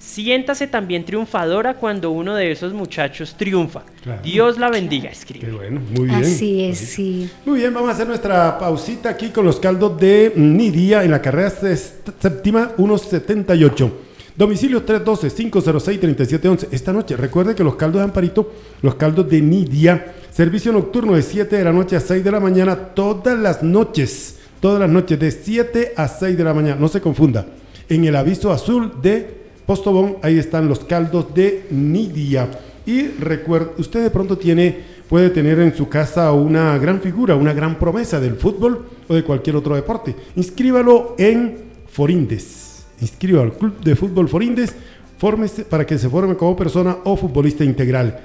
[0.00, 3.82] Siéntase también triunfadora cuando uno de esos muchachos triunfa.
[4.02, 4.22] Claro.
[4.22, 5.52] Dios la bendiga, Qué escribe.
[5.52, 6.22] bueno, muy bien.
[6.22, 7.30] Así es, sí.
[7.44, 11.20] Muy bien, vamos a hacer nuestra pausita aquí con los caldos de Nidia en la
[11.20, 13.92] carrera séptima 178.
[14.36, 16.68] Domicilio 312-506-3711.
[16.70, 21.20] Esta noche, recuerde que los caldos de Amparito, los caldos de Nidia, servicio nocturno de
[21.20, 25.18] 7 de la noche a 6 de la mañana, todas las noches, todas las noches,
[25.20, 27.44] de 7 a 6 de la mañana, no se confunda.
[27.88, 29.39] En el aviso azul de
[29.70, 32.50] Postobón, ahí están los caldos de Nidia.
[32.84, 34.76] Y recuerde, usted de pronto tiene,
[35.08, 39.22] puede tener en su casa una gran figura, una gran promesa del fútbol o de
[39.22, 40.16] cualquier otro deporte.
[40.34, 41.56] Inscríbalo en
[41.86, 42.84] Forindes.
[43.00, 44.74] Inscríbalo al Club de Fútbol Forindes
[45.18, 48.18] fórmese para que se forme como persona o futbolista integral.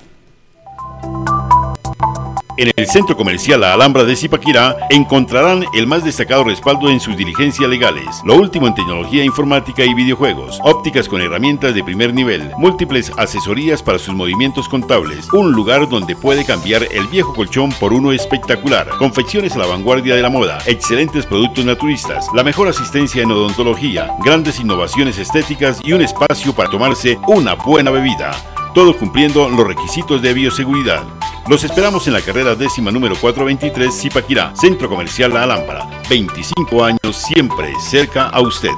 [2.59, 7.71] En el Centro Comercial Alhambra de Zipaquirá encontrarán el más destacado respaldo en sus diligencias
[7.71, 13.13] legales, lo último en tecnología informática y videojuegos, ópticas con herramientas de primer nivel, múltiples
[13.17, 18.11] asesorías para sus movimientos contables, un lugar donde puede cambiar el viejo colchón por uno
[18.11, 23.31] espectacular, confecciones a la vanguardia de la moda, excelentes productos naturistas, la mejor asistencia en
[23.31, 28.33] odontología, grandes innovaciones estéticas y un espacio para tomarse una buena bebida
[28.79, 31.03] todo cumpliendo los requisitos de bioseguridad.
[31.49, 35.85] Los esperamos en la carrera décima número 423 Zipaquirá, Centro Comercial La Alhambra.
[36.09, 38.71] 25 años siempre cerca a usted.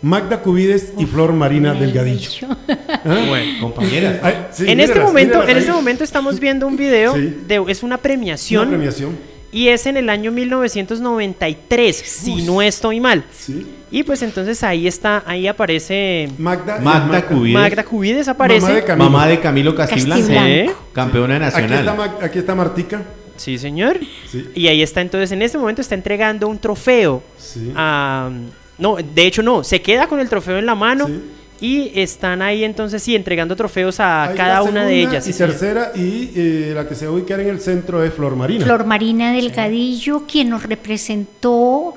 [0.00, 2.48] Magda Cubides y Flor Marina Delgadillo.
[3.04, 3.60] Bueno.
[3.60, 4.18] Compañeras.
[4.22, 7.36] Ay, sí, en este momento, en este momento estamos viendo un video Sí.
[7.46, 9.16] de es una premiación, Una premiación.
[9.52, 13.24] y es en el año 1993, si no estoy mal.
[13.32, 13.66] Sí.
[13.90, 17.54] Y pues entonces ahí está, ahí aparece Magda, Magda Cubides.
[17.54, 18.62] Magda Cubides aparece.
[18.66, 19.10] Mamá de Camilo.
[19.10, 20.26] Mamá de Camilo Castiblanco.
[20.26, 20.72] Castiblanco.
[20.72, 20.76] Sí.
[20.92, 22.16] Campeona Aquí está, nacional.
[22.22, 23.02] Aquí está Martica.
[23.42, 23.98] Sí, señor.
[24.30, 24.44] Sí.
[24.54, 27.72] Y ahí está, entonces en este momento está entregando un trofeo Sí.
[27.74, 28.30] a...
[28.78, 31.20] No, de hecho no, se queda con el trofeo en la mano Sí.
[31.60, 35.26] y están ahí entonces sí entregando trofeos a Ahí cada una de ellas.
[35.26, 35.50] Y sí, señor.
[35.50, 38.64] tercera, y eh, la que se va a ubicar en el centro es Flor Marina.
[38.64, 41.94] Flor Marina Delgadillo, quien nos representó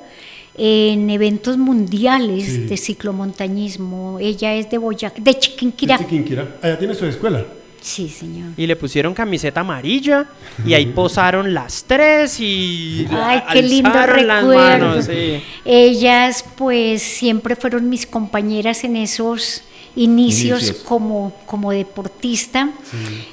[0.57, 4.17] en eventos mundiales de ciclomontañismo.
[4.19, 5.97] Ella es de Boyacá, de Chiquinquirá.
[5.97, 6.47] De Chiquinquirá.
[6.61, 7.43] Allá tiene su escuela.
[7.85, 8.49] Sí, señor.
[8.57, 10.25] Y le pusieron camiseta amarilla
[10.65, 14.55] y ahí posaron las tres y Ay, qué lindo las recuerdo.
[14.55, 15.39] manos, sí.
[15.63, 19.61] Ellas pues siempre fueron mis compañeras en esos
[19.95, 20.83] inicios, Inicios.
[20.83, 22.69] Como, como deportista,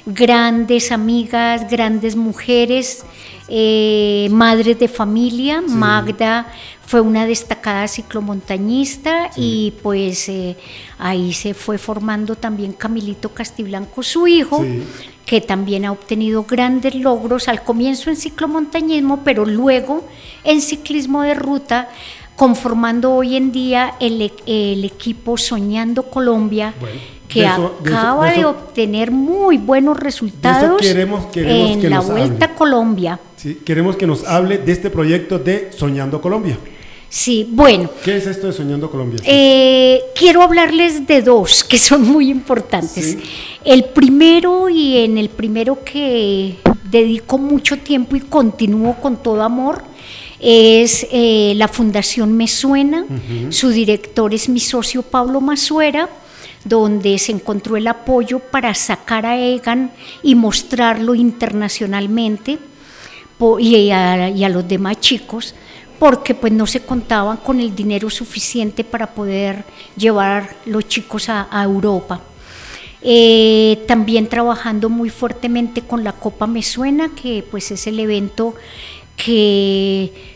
[0.05, 3.03] grandes amigas, grandes mujeres,
[3.47, 5.61] eh, madres de familia.
[5.61, 6.47] Magda
[6.85, 10.55] fue una destacada ciclomontañista y pues eh,
[10.99, 14.63] ahí se fue formando también Camilito Castiblanco, su hijo
[15.25, 20.07] que también ha obtenido grandes logros al comienzo en ciclomontañismo, pero luego
[20.43, 21.89] en ciclismo de ruta,
[22.35, 26.95] conformando hoy en día el, e- el equipo Soñando Colombia, Bueno,
[27.27, 31.89] que de eso- de eso- acaba de obtener muy buenos resultados queremos- queremos en que
[31.89, 32.45] la Vuelta hable.
[32.45, 33.19] a Colombia.
[33.37, 36.57] Sí, queremos que nos hable de este proyecto de Soñando Colombia.
[37.09, 39.19] Sí, bueno, ¿Qué es esto de Soñando Colombia?
[39.23, 43.05] Eh, quiero hablarles de dos que son muy importantes.
[43.05, 43.19] Sí.
[43.63, 46.55] El primero y en el primero que
[46.89, 49.83] dedico mucho tiempo y continúo con todo amor
[50.43, 53.05] es eh, la Fundación Me Suena.
[53.49, 56.09] Su director es mi socio Pablo Masuera
[56.65, 59.91] donde se encontró el apoyo para sacar a Egan
[60.21, 62.57] y mostrarlo internacionalmente
[63.59, 65.53] y a, y a los demás chicos
[65.99, 69.63] porque pues no se contaban con el dinero suficiente para poder
[69.95, 72.21] llevar los chicos a, a Europa.
[73.01, 78.55] Eh, también trabajando muy fuertemente con la Copa Me Suena, que pues es el evento
[79.17, 80.32] que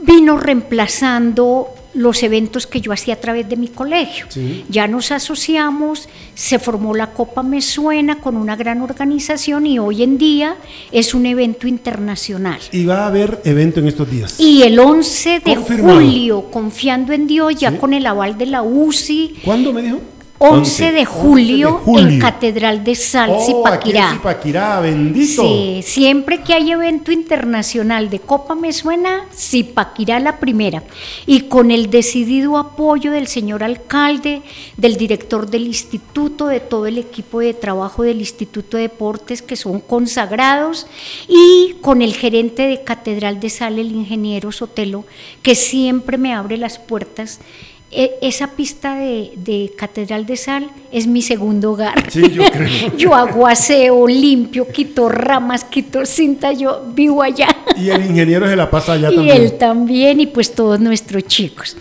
[0.00, 4.24] vino reemplazando los eventos que yo hacía a través de mi colegio.
[4.30, 4.64] Sí.
[4.70, 10.02] Ya nos asociamos, se formó la Copa Me Suena con una gran organización y hoy
[10.02, 10.56] en día
[10.90, 12.58] es un evento internacional.
[12.72, 14.40] Y va a haber evento en estos días.
[14.40, 16.00] Y el 11 de Confirmado.
[16.00, 17.76] julio, confiando en Dios, ya Sí.
[17.76, 20.00] con el aval de la UCI, ¿Cuándo me dijo?
[20.42, 22.08] 11 de julio, 11 de julio.
[22.08, 23.62] en Catedral de Sal, Oh,
[24.80, 25.42] bendito.
[25.42, 30.82] Sí, siempre que hay evento internacional de Copa me suena, Zipaquirá la primera.
[31.26, 34.42] Y con el decidido apoyo del señor alcalde,
[34.76, 39.56] del director del instituto, de todo el equipo de trabajo del Instituto de Deportes que
[39.56, 40.86] son consagrados,
[41.28, 45.04] y con el gerente de Catedral de Sal, el ingeniero Sotelo,
[45.42, 47.40] que siempre me abre las puertas.
[47.94, 52.10] E- Esa pista de, de Catedral de Sal es mi segundo hogar.
[52.10, 52.96] Sí, yo creo.
[52.96, 57.48] Yo hago aseo, limpio, quito ramas, quito cinta, yo vivo allá.
[57.76, 59.36] Y el ingeniero se la pasa allá y también.
[59.42, 61.76] él también, y pues todos nuestros chicos.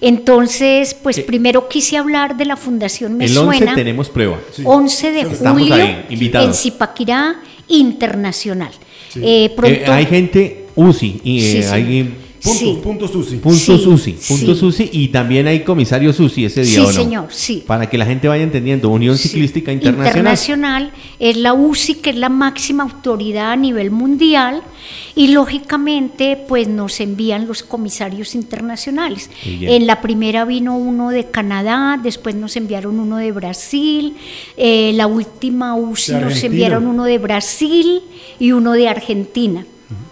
[0.00, 3.74] Entonces, pues primero quise hablar de la Fundación Me El 11 Suena.
[3.74, 4.38] tenemos prueba.
[4.62, 6.46] 11 de Estamos julio ahí, invitados.
[6.48, 7.36] en Zipaquirá
[7.68, 8.70] Internacional.
[9.20, 11.68] Eh, pronto, Eh, hay gente UCI y eh, Sí, sí.
[11.72, 12.14] hay
[12.46, 12.80] Punto, sí.
[12.82, 13.36] punto Susi.
[13.36, 14.60] punto Sí, SUSI, punto sí.
[14.60, 16.92] SUSI y también hay comisario SUSI ese día Sí, ¿o no?
[16.92, 17.64] señor, sí.
[17.66, 19.28] Para que la gente vaya entendiendo, Unión Sí.
[19.28, 20.16] Ciclística Internacional.
[20.16, 24.62] Internacional es la UCI, que es la máxima autoridad a nivel mundial,
[25.14, 29.30] y lógicamente pues nos envían los comisarios internacionales.
[29.44, 34.14] En la primera vino uno de Canadá, después nos enviaron uno de Brasil,
[34.56, 38.02] eh, la última UCI nos enviaron uno de Brasil
[38.38, 39.64] y uno de Argentina.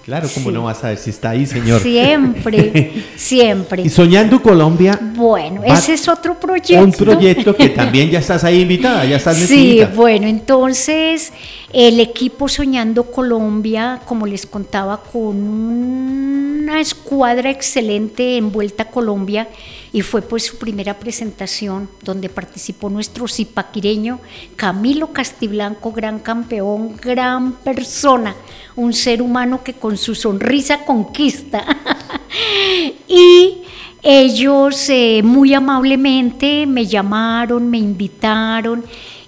[0.04, 0.54] Claro, como Sí.
[0.54, 1.80] no vas a ver si está ahí, señor.
[1.82, 3.82] Siempre, siempre.
[3.82, 6.84] Y Soñando Colombia, Bueno, ese es otro proyecto.
[6.84, 9.90] un proyecto que también ya estás ahí invitada, ya estás Sí, metidita.
[9.96, 11.32] bueno, entonces
[11.72, 19.48] el equipo Soñando Colombia, como les contaba, con una escuadra excelente en Vuelta a Colombia
[19.92, 24.18] y fue pues su primera presentación donde participó nuestro zipaquireño
[24.56, 28.34] Camilo Castiblanco, gran campeón, gran persona,
[28.76, 31.66] un ser humano que con su sonrisa conquista.
[33.08, 33.58] y
[34.02, 38.82] ellos eh, muy amablemente me llamaron, me invitaron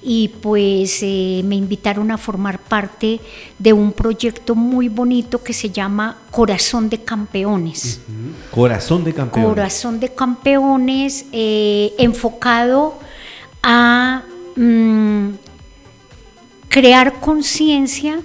[0.09, 3.19] y pues eh, me invitaron a formar parte
[3.59, 8.01] de un proyecto muy bonito que se llama Corazón de Campeones.
[8.53, 9.47] Corazón de campeón.
[9.47, 13.01] Corazón de Campeones eh, enfocado
[13.65, 14.23] a
[14.55, 15.31] mm,
[16.69, 18.21] crear conciencia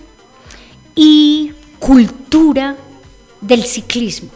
[0.94, 2.76] y cultura
[3.42, 4.30] del ciclismo.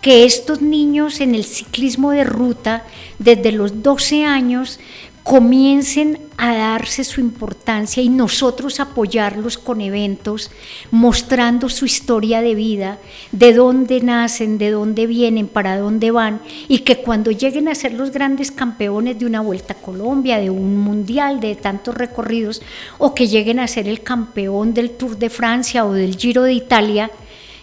[0.00, 2.84] Que estos niños en el ciclismo de ruta,
[3.20, 4.80] desde los 12 años,
[5.22, 10.50] comiencen a darse su importancia y nosotros apoyarlos con eventos,
[10.90, 12.98] mostrando su historia de vida,
[13.30, 17.92] de dónde nacen, de dónde vienen, para dónde van, y que cuando lleguen a ser
[17.92, 22.60] los grandes campeones de una Vuelta a Colombia, de un mundial, de tantos recorridos,
[22.98, 26.54] o que lleguen a ser el campeón del Tour de Francia o del Giro de
[26.54, 27.10] Italia,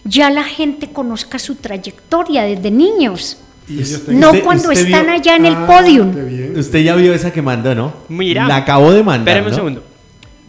[0.06, 3.38] ya la gente conozca su trayectoria desde niños.
[3.70, 6.12] Y ellos tengan- No Usted- cuando usted están vio- allá en el Ah, podium.
[6.28, 6.54] bien.
[6.58, 7.94] Usted ya vio esa que mandó, ¿no?
[8.10, 8.48] Mira.
[8.48, 9.28] La acabó de mandar.
[9.38, 9.84] Espérame un segundo.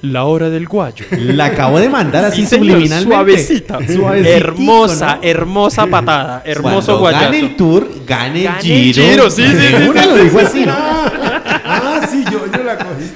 [0.02, 1.04] La hora del guayo.
[1.10, 3.14] La acabó de mandar así Sí, subliminalmente.
[3.14, 3.78] Suavecita.
[4.24, 5.22] Hermosa, ¿no?
[5.22, 6.42] hermosa patada.
[6.46, 7.46] Hermoso Cuando gane guayazo.
[7.46, 9.02] el tour, gane el Gane el giro.
[9.10, 10.72] Giro, sí, sí, sí, lo sí, dijo sí, así, ¿no?
[10.72, 12.40] Ah, sí, yo.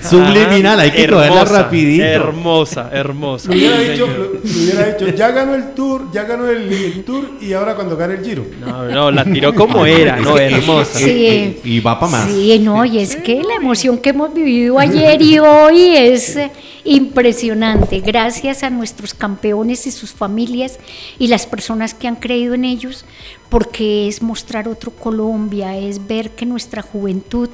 [0.09, 2.05] Subliminal, hay que cogerla Hermosa, rapidito.
[2.05, 3.51] Hermosa, hermosa.
[3.51, 7.31] Le hubiera, dicho, le hubiera dicho, ya ganó el tour, ya ganó el, el tour
[7.41, 8.45] y ahora cuando gane el giro.
[8.61, 10.99] No, no, la tiró como era, no, hermosa.
[10.99, 11.61] Sí.
[11.65, 12.31] Y va para más.
[12.31, 16.39] Sí, no, y es que la emoción que hemos vivido ayer y hoy es
[16.85, 18.01] impresionante.
[18.01, 20.79] Gracias a nuestros campeones y sus familias
[21.19, 23.05] y las personas que han creído en ellos,
[23.49, 27.49] porque es mostrar otro Colombia, es ver que nuestra juventud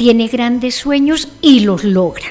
[0.00, 2.24] tiene grandes sueños y los logra.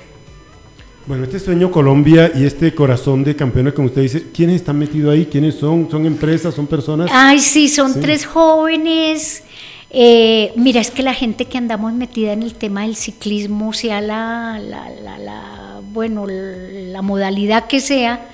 [1.06, 5.14] Bueno, este sueño Colombia y este corazón de campeones, como usted dice, ¿quiénes están metidos
[5.14, 5.28] ahí?
[5.28, 5.88] ¿Quiénes son?
[5.88, 6.56] ¿Son empresas?
[6.56, 7.12] ¿Son personas?
[7.14, 8.00] Ay, sí, son Sí.
[8.00, 9.44] tres jóvenes.
[9.92, 14.02] Eh, mira, es que la gente que andamos metida en el tema del ciclismo, sea
[14.02, 18.30] la, la, la- la- bueno, la modalidad que sea,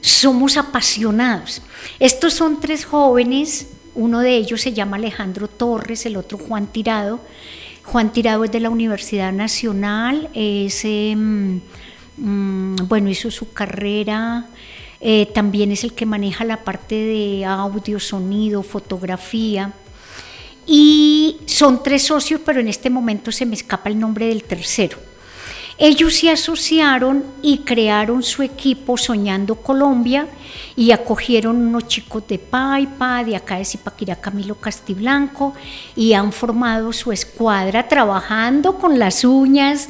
[0.00, 1.60] somos apasionados.
[2.00, 7.20] Estos son tres jóvenes, uno de ellos se llama Alejandro Torres, el otro Juan Tirado.
[7.84, 11.60] Juan Tirado es de la Universidad Nacional, es, em,
[12.16, 14.46] mm, bueno, hizo su carrera,
[15.00, 19.72] eh, también es el que maneja la parte de audio, sonido, fotografía.
[20.66, 24.98] Y son tres socios, pero en este momento se me escapa el nombre del tercero.
[25.76, 30.28] Ellos se asociaron y crearon su equipo Soñando Colombia
[30.76, 35.54] y acogieron unos chicos de Paipa, de acá de Zipaquirá Camilo Castiblanco
[35.96, 39.88] y han formado su escuadra trabajando con las uñas,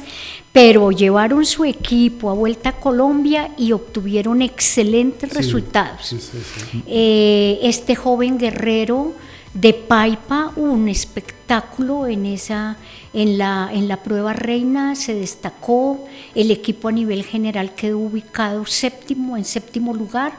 [0.51, 6.05] pero llevaron su equipo a Vuelta a Colombia y obtuvieron excelentes resultados.
[6.07, 6.83] Sí, sí, sí.
[6.87, 9.13] Eh, este joven guerrero
[9.53, 12.77] de Paipa, un espectáculo en esa
[13.15, 16.05] en la, en la prueba reina se destacó,
[16.35, 20.33] el equipo a nivel general quedó ubicado séptimo, en séptimo lugar,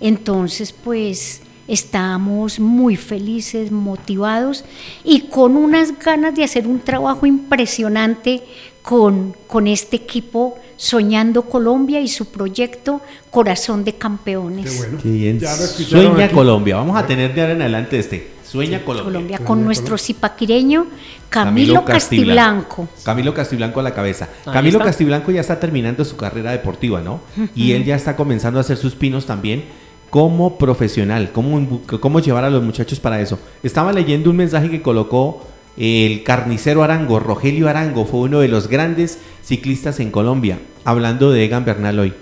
[0.00, 4.64] entonces pues estamos muy felices, motivados
[5.04, 8.42] y con unas ganas de hacer un trabajo impresionante
[8.80, 14.68] con, con este equipo Soñando Colombia y su proyecto Corazón de Campeones.
[14.68, 14.98] Qué bueno.
[15.00, 15.38] Qué bien.
[15.38, 16.34] Ya Sueña aquí.
[16.34, 16.76] Colombia.
[16.76, 18.31] Vamos a tener de ahora en adelante este.
[18.52, 19.04] Sueña Colombia.
[19.04, 20.86] Colombia con Colombia, nuestro zipaquireño
[21.30, 22.86] Camilo, Castiblanco.
[23.02, 24.28] Camilo Castiblanco a la cabeza.
[24.44, 24.90] Ahí Camilo está.
[24.90, 27.20] Castiblanco ya está terminando su carrera deportiva, ¿no?
[27.54, 29.64] Y él ya está comenzando a hacer sus pinos también
[30.10, 33.38] como profesional, cómo, cómo llevar a los muchachos para eso.
[33.62, 35.46] Estaba leyendo un mensaje que colocó
[35.78, 41.42] el carnicero Arango, Rogelio Arango, fue uno de los grandes ciclistas en Colombia, hablando de
[41.46, 42.12] Egan Bernal hoy.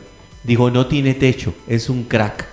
[0.45, 2.47] Dijo, no tiene techo, es un crack.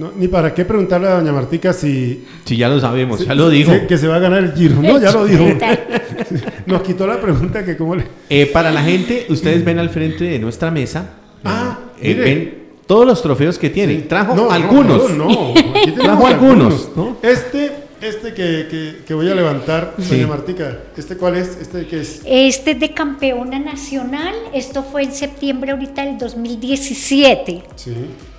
[0.00, 2.24] No, ni para qué preguntarle a doña Martica si...
[2.46, 3.70] Si ya lo sabemos, si- ya lo dijo.
[3.72, 4.76] si- que se va a ganar el giro.
[4.80, 5.44] No, ya lo dijo.
[6.66, 8.04] Nos quitó la pregunta que cómo le...
[8.30, 11.10] Eh, para la gente, ustedes ven al frente de nuestra mesa,
[11.44, 12.20] Ah, eh, mire.
[12.22, 12.54] ven
[12.86, 13.96] todos los trofeos que tiene.
[13.96, 15.10] Trajo No, no, algunos.
[15.10, 15.52] No, no,
[15.84, 17.16] tenemos Trajo algunos, ¿no?
[17.22, 17.70] Este,
[18.00, 20.08] este que, que, que voy a levantar, Sí.
[20.16, 21.56] doña Martica, ¿este cuál es?
[21.60, 22.22] ¿Este qué es?
[22.24, 27.62] Este es de campeona nacional, esto fue en septiembre ahorita del 2017.
[27.76, 27.94] Sí.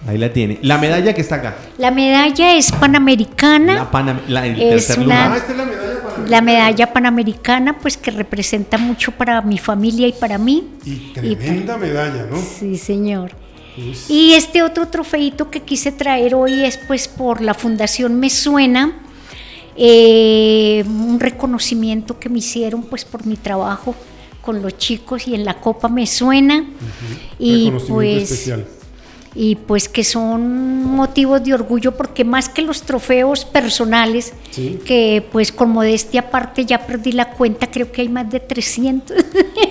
[0.08, 0.58] Ahí la tiene.
[0.64, 1.56] La medalla que está acá.
[1.78, 3.76] La medalla es panamericana.
[3.76, 5.38] La, Panam- la- el Es tercer una- Ah, lugar.
[5.38, 6.28] esta es la medalla para...
[6.28, 10.68] La medalla panamericana, pues que representa mucho para mi familia y para mí.
[10.86, 12.38] Y tremenda medalla, ¿no?
[12.42, 13.32] Sí, señor.
[14.10, 18.94] Y este otro trofeito que quise traer hoy es pues por la Fundación Me Suena,
[19.76, 23.96] eh, un reconocimiento que me hicieron pues por mi trabajo
[24.42, 26.66] con los chicos y en la Copa Me Suena.
[27.40, 28.66] Y pues especial.
[29.36, 34.80] y pues que son motivos de orgullo porque más que los trofeos personales, Sí.
[34.86, 39.16] que pues con modestia aparte ya perdí la cuenta, creo que hay más de 300.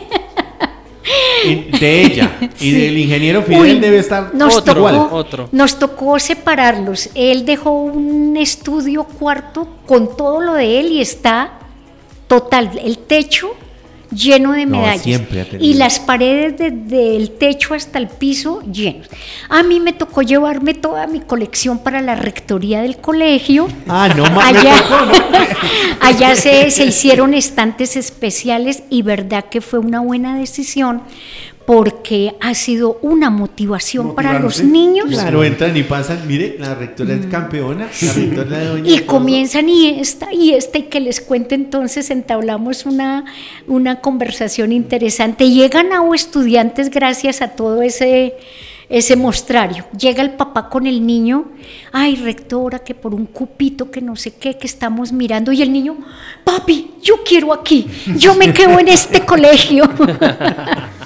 [1.45, 2.73] Y de ella y Sí.
[2.73, 5.49] del ingeniero Fidel Uy, debe estar nos Otro, tocó, otro.
[5.53, 7.11] Nos tocó separarlos.
[7.15, 11.53] Él dejó un estudio cuarto con todo lo de él y está
[12.29, 13.51] total, el techo
[14.11, 15.03] lleno de No, medallas.
[15.03, 15.71] siempre ha tenido.
[15.71, 19.07] y las paredes desde el techo hasta el piso llenos.
[19.49, 23.69] A mí me tocó llevarme toda mi colección para la rectoría del colegio.
[23.89, 24.25] Ah, no.
[24.41, 24.75] Allá,
[26.01, 31.03] allá se, se hicieron estantes especiales y verdad que fue una buena decisión
[31.71, 36.27] porque ha sido una motivación para los niños Claro, entran y pasan.
[36.27, 37.89] Mire, la rectora es campeona.
[38.03, 42.11] La rectora de doña y comienzan y esta y esta y que les cuente entonces
[42.11, 43.25] entablamos una,
[43.69, 45.49] una conversación interesante.
[45.49, 48.35] Llegan a estudiantes gracias a todo ese
[48.89, 49.85] ese mostrario.
[49.97, 51.53] Llega el papá con el niño,
[51.93, 55.73] ay rectora, que por un cupito, que no sé qué, que estamos mirando, y el
[55.73, 55.97] niño,
[56.43, 57.87] papi, yo quiero aquí,
[58.17, 59.89] yo me quedo en este colegio.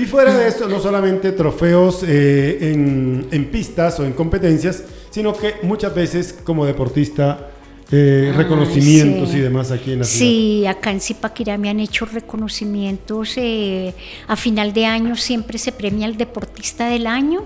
[0.00, 5.36] Y fuera de esto, no solamente trofeos eh, en, en pistas o en competencias, sino
[5.36, 7.50] que muchas veces como deportista
[7.90, 10.18] eh, reconocimientos y demás aquí en la ciudad.
[10.18, 13.34] Sí, acá en Zipaquirá me han hecho reconocimientos.
[13.36, 13.94] eh,
[14.26, 17.44] a final de año siempre se premia al deportista del año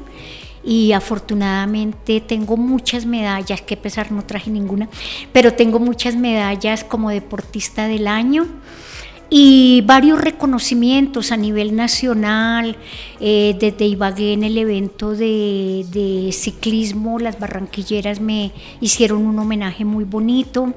[0.65, 4.89] y afortunadamente tengo muchas medallas, que pesar no traje ninguna,
[5.33, 8.47] pero tengo muchas medallas como deportista del año
[9.35, 12.77] y varios reconocimientos a nivel nacional,
[13.19, 18.53] eh, desde Ibagué en el evento de, de ciclismo, las barranquilleras me
[18.83, 20.75] hicieron un homenaje muy bonito,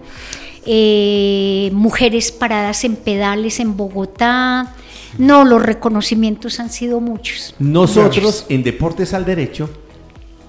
[0.66, 4.74] eh, mujeres paradas en pedales en Bogotá,
[5.18, 7.56] no, los reconocimientos han sido muchos.
[7.60, 9.70] Nosotros en Deportes al Derecho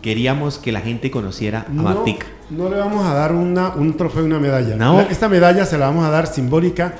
[0.00, 2.26] queríamos que la gente conociera a No, Martica.
[2.50, 4.76] no le vamos a dar una, un trofeo y una medalla.
[4.76, 5.00] No.
[5.00, 6.94] Esta medalla se la vamos a dar simbólica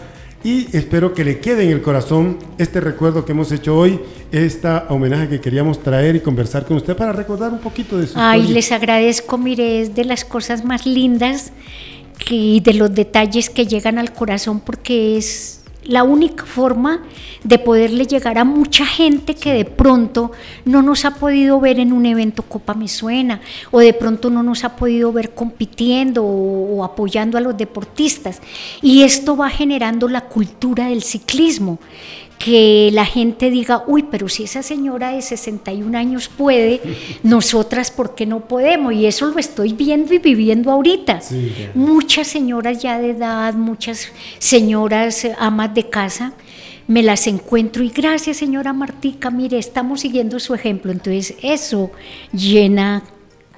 [0.47, 3.98] y espero que le quede en el corazón este recuerdo que hemos hecho hoy,
[4.31, 8.12] esta homenaje que queríamos traer y conversar con usted para recordar un poquito de su
[8.16, 8.55] Ay, historia.
[8.55, 11.51] les agradezco, mire, es de las cosas más lindas
[12.31, 17.03] y de los detalles que llegan al corazón porque es la única forma
[17.45, 20.33] de poderle llegar a mucha gente que de pronto
[20.65, 23.41] no nos ha podido ver en un evento Copa Me Suena
[23.71, 28.41] o de pronto no nos ha podido ver compitiendo o, o apoyando a los deportistas.
[28.83, 31.79] Y esto va generando la cultura del ciclismo
[32.39, 36.81] que la gente diga, uy, pero si esa señora de 61 años puede,
[37.23, 38.93] nosotras, ¿por qué no podemos?
[38.93, 41.21] Y eso lo estoy viendo y viviendo ahorita.
[41.21, 41.53] Sí.
[41.75, 44.09] Muchas señoras ya de edad, muchas
[44.39, 46.33] señoras eh, amas de casa,
[46.87, 50.93] me las encuentro y gracias señora Martica, mire, estamos siguiendo su ejemplo.
[50.93, 51.91] Entonces eso
[52.33, 53.03] llena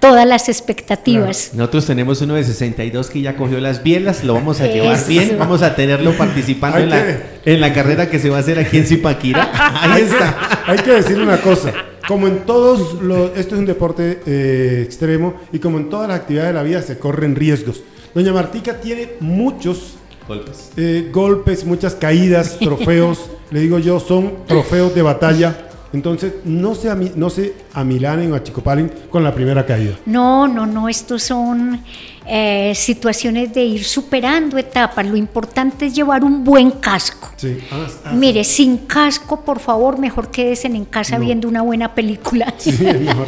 [0.01, 1.51] todas las expectativas.
[1.55, 5.09] Nosotros tenemos uno de 62 que ya cogió las bielas, lo vamos a llevar Eso.
[5.09, 7.05] bien, vamos a tenerlo participando en la,
[7.45, 9.51] en la carrera que se va a hacer aquí en Zipaquira.
[9.83, 10.63] Ahí está.
[10.67, 11.73] Hay que decir una cosa,
[12.07, 16.21] como en todos los, esto es un deporte eh, extremo y como en todas las
[16.21, 17.83] actividades de la vida se corren riesgos.
[18.15, 19.95] Doña Martica tiene muchos
[20.27, 20.73] Golpes.
[20.77, 25.68] eh, golpes, muchas caídas, trofeos, le digo yo, son trofeos de batalla.
[25.93, 29.97] Entonces, no se, no se amilanen o achicopalen con la primera caída.
[30.05, 31.83] No, no, no, estos son
[32.27, 35.07] eh, situaciones de ir superando etapas.
[35.07, 37.31] Lo importante es llevar un buen casco.
[37.37, 37.59] Sí.
[37.71, 41.25] Ah, ah, Mire, sin casco, por favor, mejor quédese en casa No.
[41.25, 42.53] viendo una buena película.
[42.59, 43.27] sí, es mejor.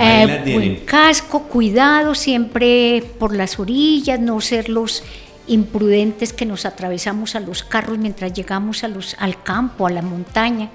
[0.00, 5.02] Eh, buen casco, cuidado siempre por las orillas, no ser los
[5.48, 10.02] imprudentes que nos atravesamos a los carros mientras llegamos a los, al campo, a la
[10.02, 10.70] montaña.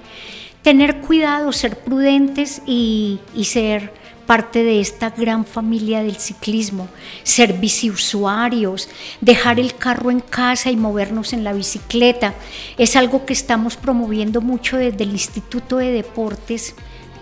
[0.62, 3.92] Tener cuidado, ser prudentes y, ser
[4.26, 6.88] parte de esta gran familia del ciclismo,
[7.22, 8.88] ser biciusuarios,
[9.20, 12.34] dejar el carro en casa y movernos en la bicicleta.
[12.78, 16.74] Es algo que estamos promoviendo mucho desde el Instituto de Deportes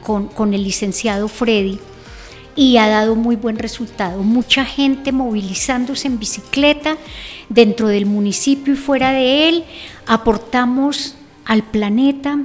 [0.02, 1.80] con el licenciado Freddy
[2.56, 4.22] y ha dado muy buen resultado.
[4.22, 6.96] Mucha gente movilizándose en bicicleta
[7.48, 9.64] dentro del municipio y fuera de él.
[10.06, 12.38] Aportamos al planeta,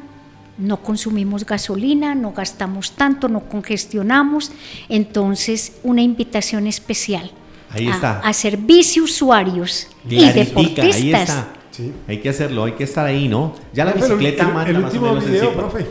[0.57, 4.51] no consumimos gasolina, no gastamos tanto, no congestionamos.
[4.89, 7.31] Entonces, una invitación especial
[7.69, 8.19] Ahí a, está.
[8.19, 11.21] a ser biciusuarios y Claritica, ahí deportistas.
[11.29, 11.47] está.
[11.71, 11.93] Sí.
[12.07, 13.53] Hay que hacerlo, hay que estar ahí, ¿no?
[13.73, 15.85] Ya la Profe, bicicleta el, manda el más o último menos en video, profe.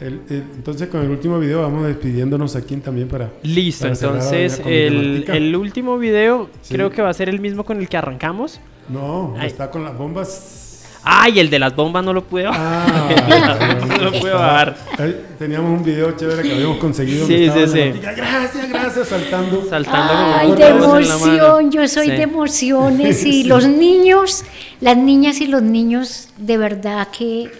[0.00, 3.28] El- el- entonces, con el último video vamos despidiéndonos aquí también para.
[3.42, 6.74] Listo, para entonces el, el último video Sí.
[6.74, 8.60] creo que va a ser el mismo con el que arrancamos.
[8.88, 9.46] No, Ay.
[9.48, 10.56] está con las bombas.
[11.02, 12.86] Ay, el de las bombas no lo pude bajar.
[12.88, 14.76] Ah, No lo puedo estaba- bajar.
[15.38, 17.26] teníamos un video chévere que habíamos conseguido.
[17.26, 17.92] Sí, sí, sí.
[18.00, 19.64] Gracias, gracias, saltando.
[19.68, 22.12] Saltando Ay, con de emoción, yo soy Sí.
[22.12, 23.44] de emociones y Sí.
[23.44, 24.44] los niños,
[24.80, 27.50] las niñas y los niños de verdad que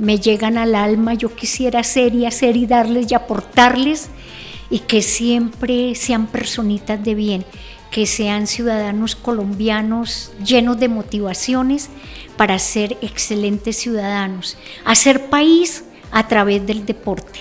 [0.00, 4.08] me llegan al alma, yo quisiera ser y hacer y darles y aportarles
[4.70, 7.44] y que siempre sean personitas de bien,
[7.90, 11.90] que sean ciudadanos colombianos llenos de motivaciones
[12.36, 17.40] para ser excelentes ciudadanos, hacer país a través del deporte.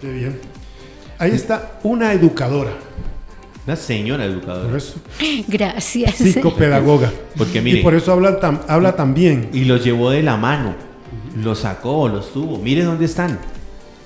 [0.00, 0.40] Qué bien.
[1.18, 2.72] Ahí está una educadora.
[3.64, 4.76] Una señora Por educadora.
[4.76, 4.94] eso,
[5.46, 6.16] Gracias.
[6.16, 7.12] psicopedagoga.
[7.36, 9.50] Porque mire, Y por eso habla tan, habla tan bien.
[9.52, 10.74] y los llevó de la mano,
[11.36, 12.58] los sacó, los tuvo.
[12.58, 13.38] Mire dónde están.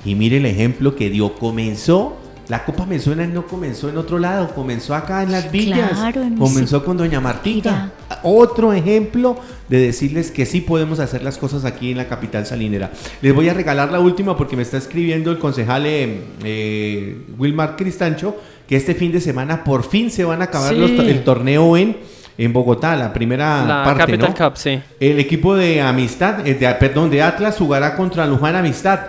[0.04, 1.34] Y mire el ejemplo que dio.
[1.34, 2.16] Comenzó
[2.48, 6.22] la Copa me suena no comenzó en otro lado, comenzó acá en las villas, Claro,
[6.22, 7.90] en comenzó con Doña Martita.
[8.22, 9.36] Otro ejemplo
[9.68, 12.92] de decirles que sí podemos hacer las cosas aquí en la capital salinera.
[13.20, 17.74] Les voy a regalar la última porque me está escribiendo el concejal eh, eh, Wilmar
[17.74, 18.36] Cristancho
[18.68, 20.78] que este fin de semana por fin se van a acabar Sí.
[20.80, 21.96] los el torneo en,
[22.38, 24.46] en Bogotá, la primera La parte, Capital ¿no?
[24.50, 24.78] Cup, sí.
[25.00, 29.00] El equipo de Amistad, eh, de- perdón, de Atlas jugará contra Luján Amistad.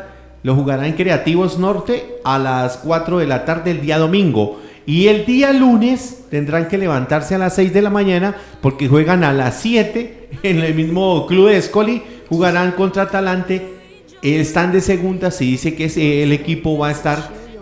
[0.44, 4.62] Lo jugará en Creativos Norte a las 4 de la tarde el día domingo.
[4.86, 9.24] Y el día lunes tendrán que levantarse a las 6 de la mañana porque juegan
[9.26, 12.02] a las 7 en el mismo club de Escoli.
[12.30, 13.74] Jugarán contra Atalante.
[14.22, 15.32] Están de segunda.
[15.32, 17.20] Se dice que ese- el equipo va a estar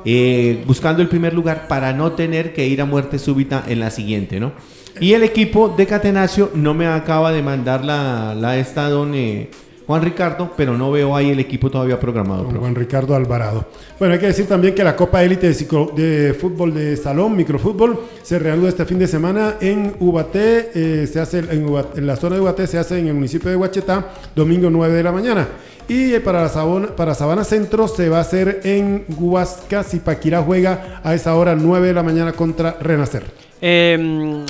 [0.07, 3.89] eh, buscando el primer lugar para no tener que ir a muerte súbita en la
[3.89, 4.51] siguiente, ¿no?
[4.99, 9.49] Y el equipo de Catenacio no me acaba de mandar la, la esta don eh,
[9.85, 12.45] Juan Ricardo, pero no veo ahí el equipo todavía programado.
[12.45, 13.65] Juan Ricardo Alvarado.
[13.99, 17.35] Bueno, hay que decir también que la Copa Élite de, ciclo- de Fútbol de Salón,
[17.35, 20.71] Microfútbol, se reanuda este fin de semana en Ubaté.
[20.73, 24.13] eh, se hace en, la zona de Ubaté, se hace en el municipio de Huachetá,
[24.35, 25.47] domingo 9 de la mañana.
[25.87, 29.83] Y eh, para, la Sabona, para Sabana Centro se va a hacer en Huasca.
[29.83, 33.23] Zipaquirá juega a esa hora 9 de la mañana contra Renacer.
[33.61, 34.43] Eh,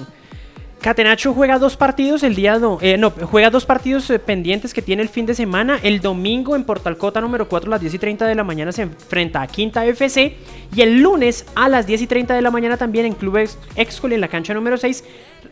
[0.81, 4.83] Catenacho juega dos partidos el día do- eh, no, juega dos partidos eh, pendientes que
[4.83, 5.79] tiene el fin de semana.
[5.81, 8.83] El domingo en Portalcota número 4 a las 10 y 30 de la mañana se
[8.83, 10.35] enfrenta a Quinta FC.
[10.75, 13.57] Y el lunes a las 10 y 30 de la mañana también en Club Ex-
[13.75, 15.03] Excol en la cancha número 6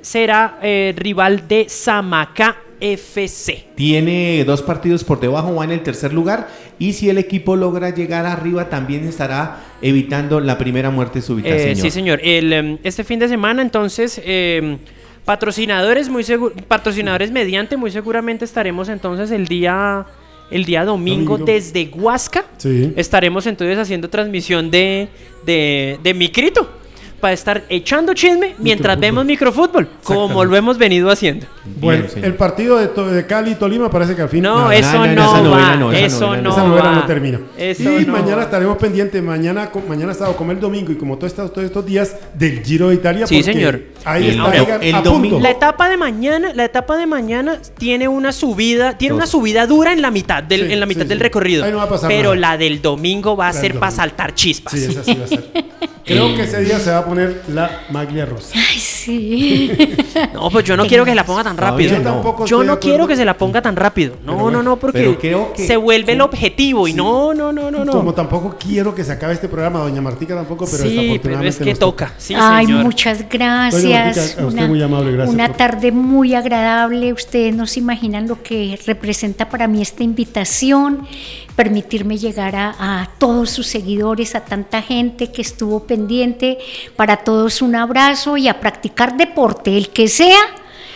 [0.02, 3.66] será eh, rival de Samacá FC.
[3.76, 6.48] Tiene dos partidos por debajo, va en el tercer lugar.
[6.78, 11.60] Y si el equipo logra llegar arriba, también estará evitando la primera muerte súbita, Eh,
[11.60, 11.78] señor.
[11.78, 12.20] Sí, señor.
[12.24, 14.78] El, em, este fin de semana, entonces, em,
[15.26, 16.26] patrocinadores muy
[16.68, 20.06] patrocinadores mediante, muy seguramente estaremos entonces el día,
[20.52, 21.46] el día domingo, Domingo.
[21.46, 22.46] desde Huasca.
[22.58, 22.94] Sí.
[22.96, 25.08] Estaremos entonces haciendo transmisión de,
[25.46, 26.83] de, de Micrito
[27.24, 29.00] para estar echando chisme mientras Microfútbol.
[29.00, 31.46] vemos microfútbol, como lo hemos venido haciendo.
[31.80, 34.44] Bueno, Bien, el partido de, de Cali y Tolima parece que al fin.
[34.44, 34.76] No, nada.
[34.76, 35.42] eso no, no, no, va.
[35.42, 36.50] novela no, esa eso novela no.
[36.50, 36.96] no Esa novela va.
[36.96, 37.40] no termina.
[37.58, 38.44] Eso y no mañana va.
[38.44, 42.14] estaremos pendientes, mañana, mañana sábado como el domingo y como todos estos, todos estos días
[42.34, 43.26] del Giro de Italia.
[43.26, 43.80] Sí, señor.
[44.04, 45.40] Ahí El- está el- domingo- punto.
[45.40, 49.94] La etapa de mañana, la etapa de mañana tiene una subida, tiene una subida dura
[49.94, 51.24] en la mitad del, Sí, en la mitad sí, del sí.
[51.24, 51.64] recorrido.
[51.64, 52.52] Ahí no va a pasar pero nada.
[52.54, 54.74] la del domingo va a La ser para saltar chispas.
[54.74, 55.44] Sí, esa sí va a ser.
[56.06, 58.54] Creo que ese día se va a poner la maglia rosa.
[58.56, 59.72] Ay, sí.
[60.34, 62.00] No, pues yo no quiero que se la ponga tan rápido.
[62.00, 62.46] no.
[62.46, 64.16] Yo no quiero que se la ponga tan rápido.
[64.26, 67.52] No, bueno, no, no, porque pero creo que- se vuelve el objetivo y no, no,
[67.52, 67.92] no, no, no.
[67.92, 71.50] Como tampoco quiero que se acabe este programa, doña Martica tampoco, pero sí, pero desafortunadamente
[71.50, 72.14] es que nos toca.
[72.18, 72.84] Sí, Ay, señor.
[72.84, 74.18] muchas gracias.
[74.18, 77.14] Martica, a usted muy amable, gracias una por- tarde muy agradable.
[77.14, 81.08] Ustedes no se imaginan lo que representa para mí esta invitación,
[81.56, 86.58] permitirme llegar a, a todos sus seguidores, a tanta gente que estuvo pendiente.
[86.96, 90.40] Para todos un abrazo y a practicar deporte, el que sea.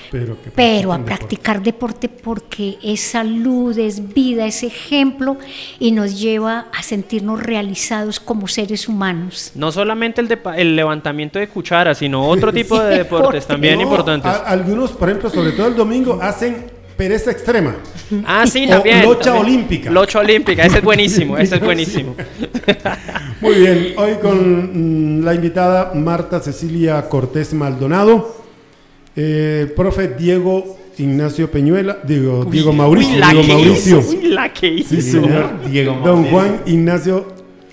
[0.09, 1.03] Pero, que Pero a deporte.
[1.17, 5.35] practicar deporte porque es salud, es vida, es ejemplo
[5.79, 9.51] y nos lleva a sentirnos realizados como seres humanos.
[9.53, 13.41] No solamente el, de el levantamiento de cuchara, sino otro tipo de deportes deporte.
[13.47, 14.31] también No, importantes.
[14.31, 17.75] a- algunos, por ejemplo, sobre todo el domingo, hacen pereza extrema.
[18.25, 19.03] Ah, sí, O también.
[19.03, 19.45] locha también.
[19.45, 19.91] olímpica.
[19.91, 22.15] Locha olímpica, ese es buenísimo, ese es buenísimo.
[23.41, 28.35] Muy bien, hoy con mm, la invitada Marta Cecilia Cortés Maldonado,
[29.15, 33.99] eh, profe Diego Ignacio Peñuela, digo, Diego Mauricio, Uy, la Diego que Mauricio.
[33.99, 34.89] hizo, uy, la que hizo.
[34.95, 35.51] Sí, señor.
[35.69, 36.31] Diego Don Mauricio.
[36.31, 37.27] Juan Ignacio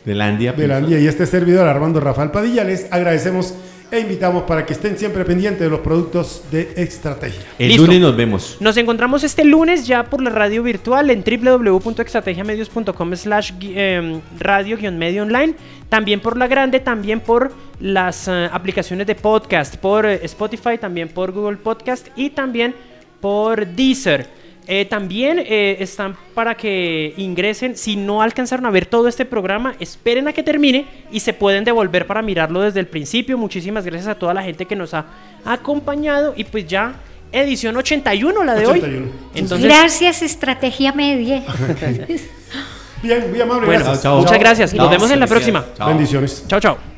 [0.04, 0.52] De la Andia.
[0.52, 3.54] Velandia y este servidor Armando Rafael Padilla les agradecemos
[3.90, 7.40] e invitamos para que estén siempre pendientes de los productos de estrategia.
[7.58, 7.86] El Listo.
[7.86, 8.56] lunes nos vemos.
[8.60, 14.98] Nos encontramos este lunes ya por la radio virtual en www.estrategiamedios.com slash em, radio guion
[14.98, 15.54] medio online.
[15.88, 21.08] También por la grande, también por las eh, aplicaciones de podcast, por eh, Spotify, también
[21.08, 22.74] por Google Podcast y también
[23.20, 24.43] por Deezer.
[24.66, 27.76] Eh, también eh, están para que ingresen.
[27.76, 31.64] Si no alcanzaron a ver todo este programa, esperen a que termine y se pueden
[31.64, 33.36] devolver para mirarlo desde el principio.
[33.36, 35.04] Muchísimas gracias a toda la gente que nos ha
[35.44, 36.32] acompañado.
[36.36, 36.94] Y pues ya,
[37.30, 39.04] edición 81, la de 81.
[39.06, 39.12] hoy.
[39.34, 41.42] Entonces, Gracias, Estrategia Media.
[43.02, 43.66] Bien, muy amable.
[43.66, 44.02] bueno, gracias.
[44.02, 44.18] chao.
[44.18, 44.74] muchas gracias.
[44.74, 45.62] Nos vemos en la próxima.
[45.76, 45.88] Chao.
[45.88, 46.44] Bendiciones.
[46.48, 46.93] Chao, chao.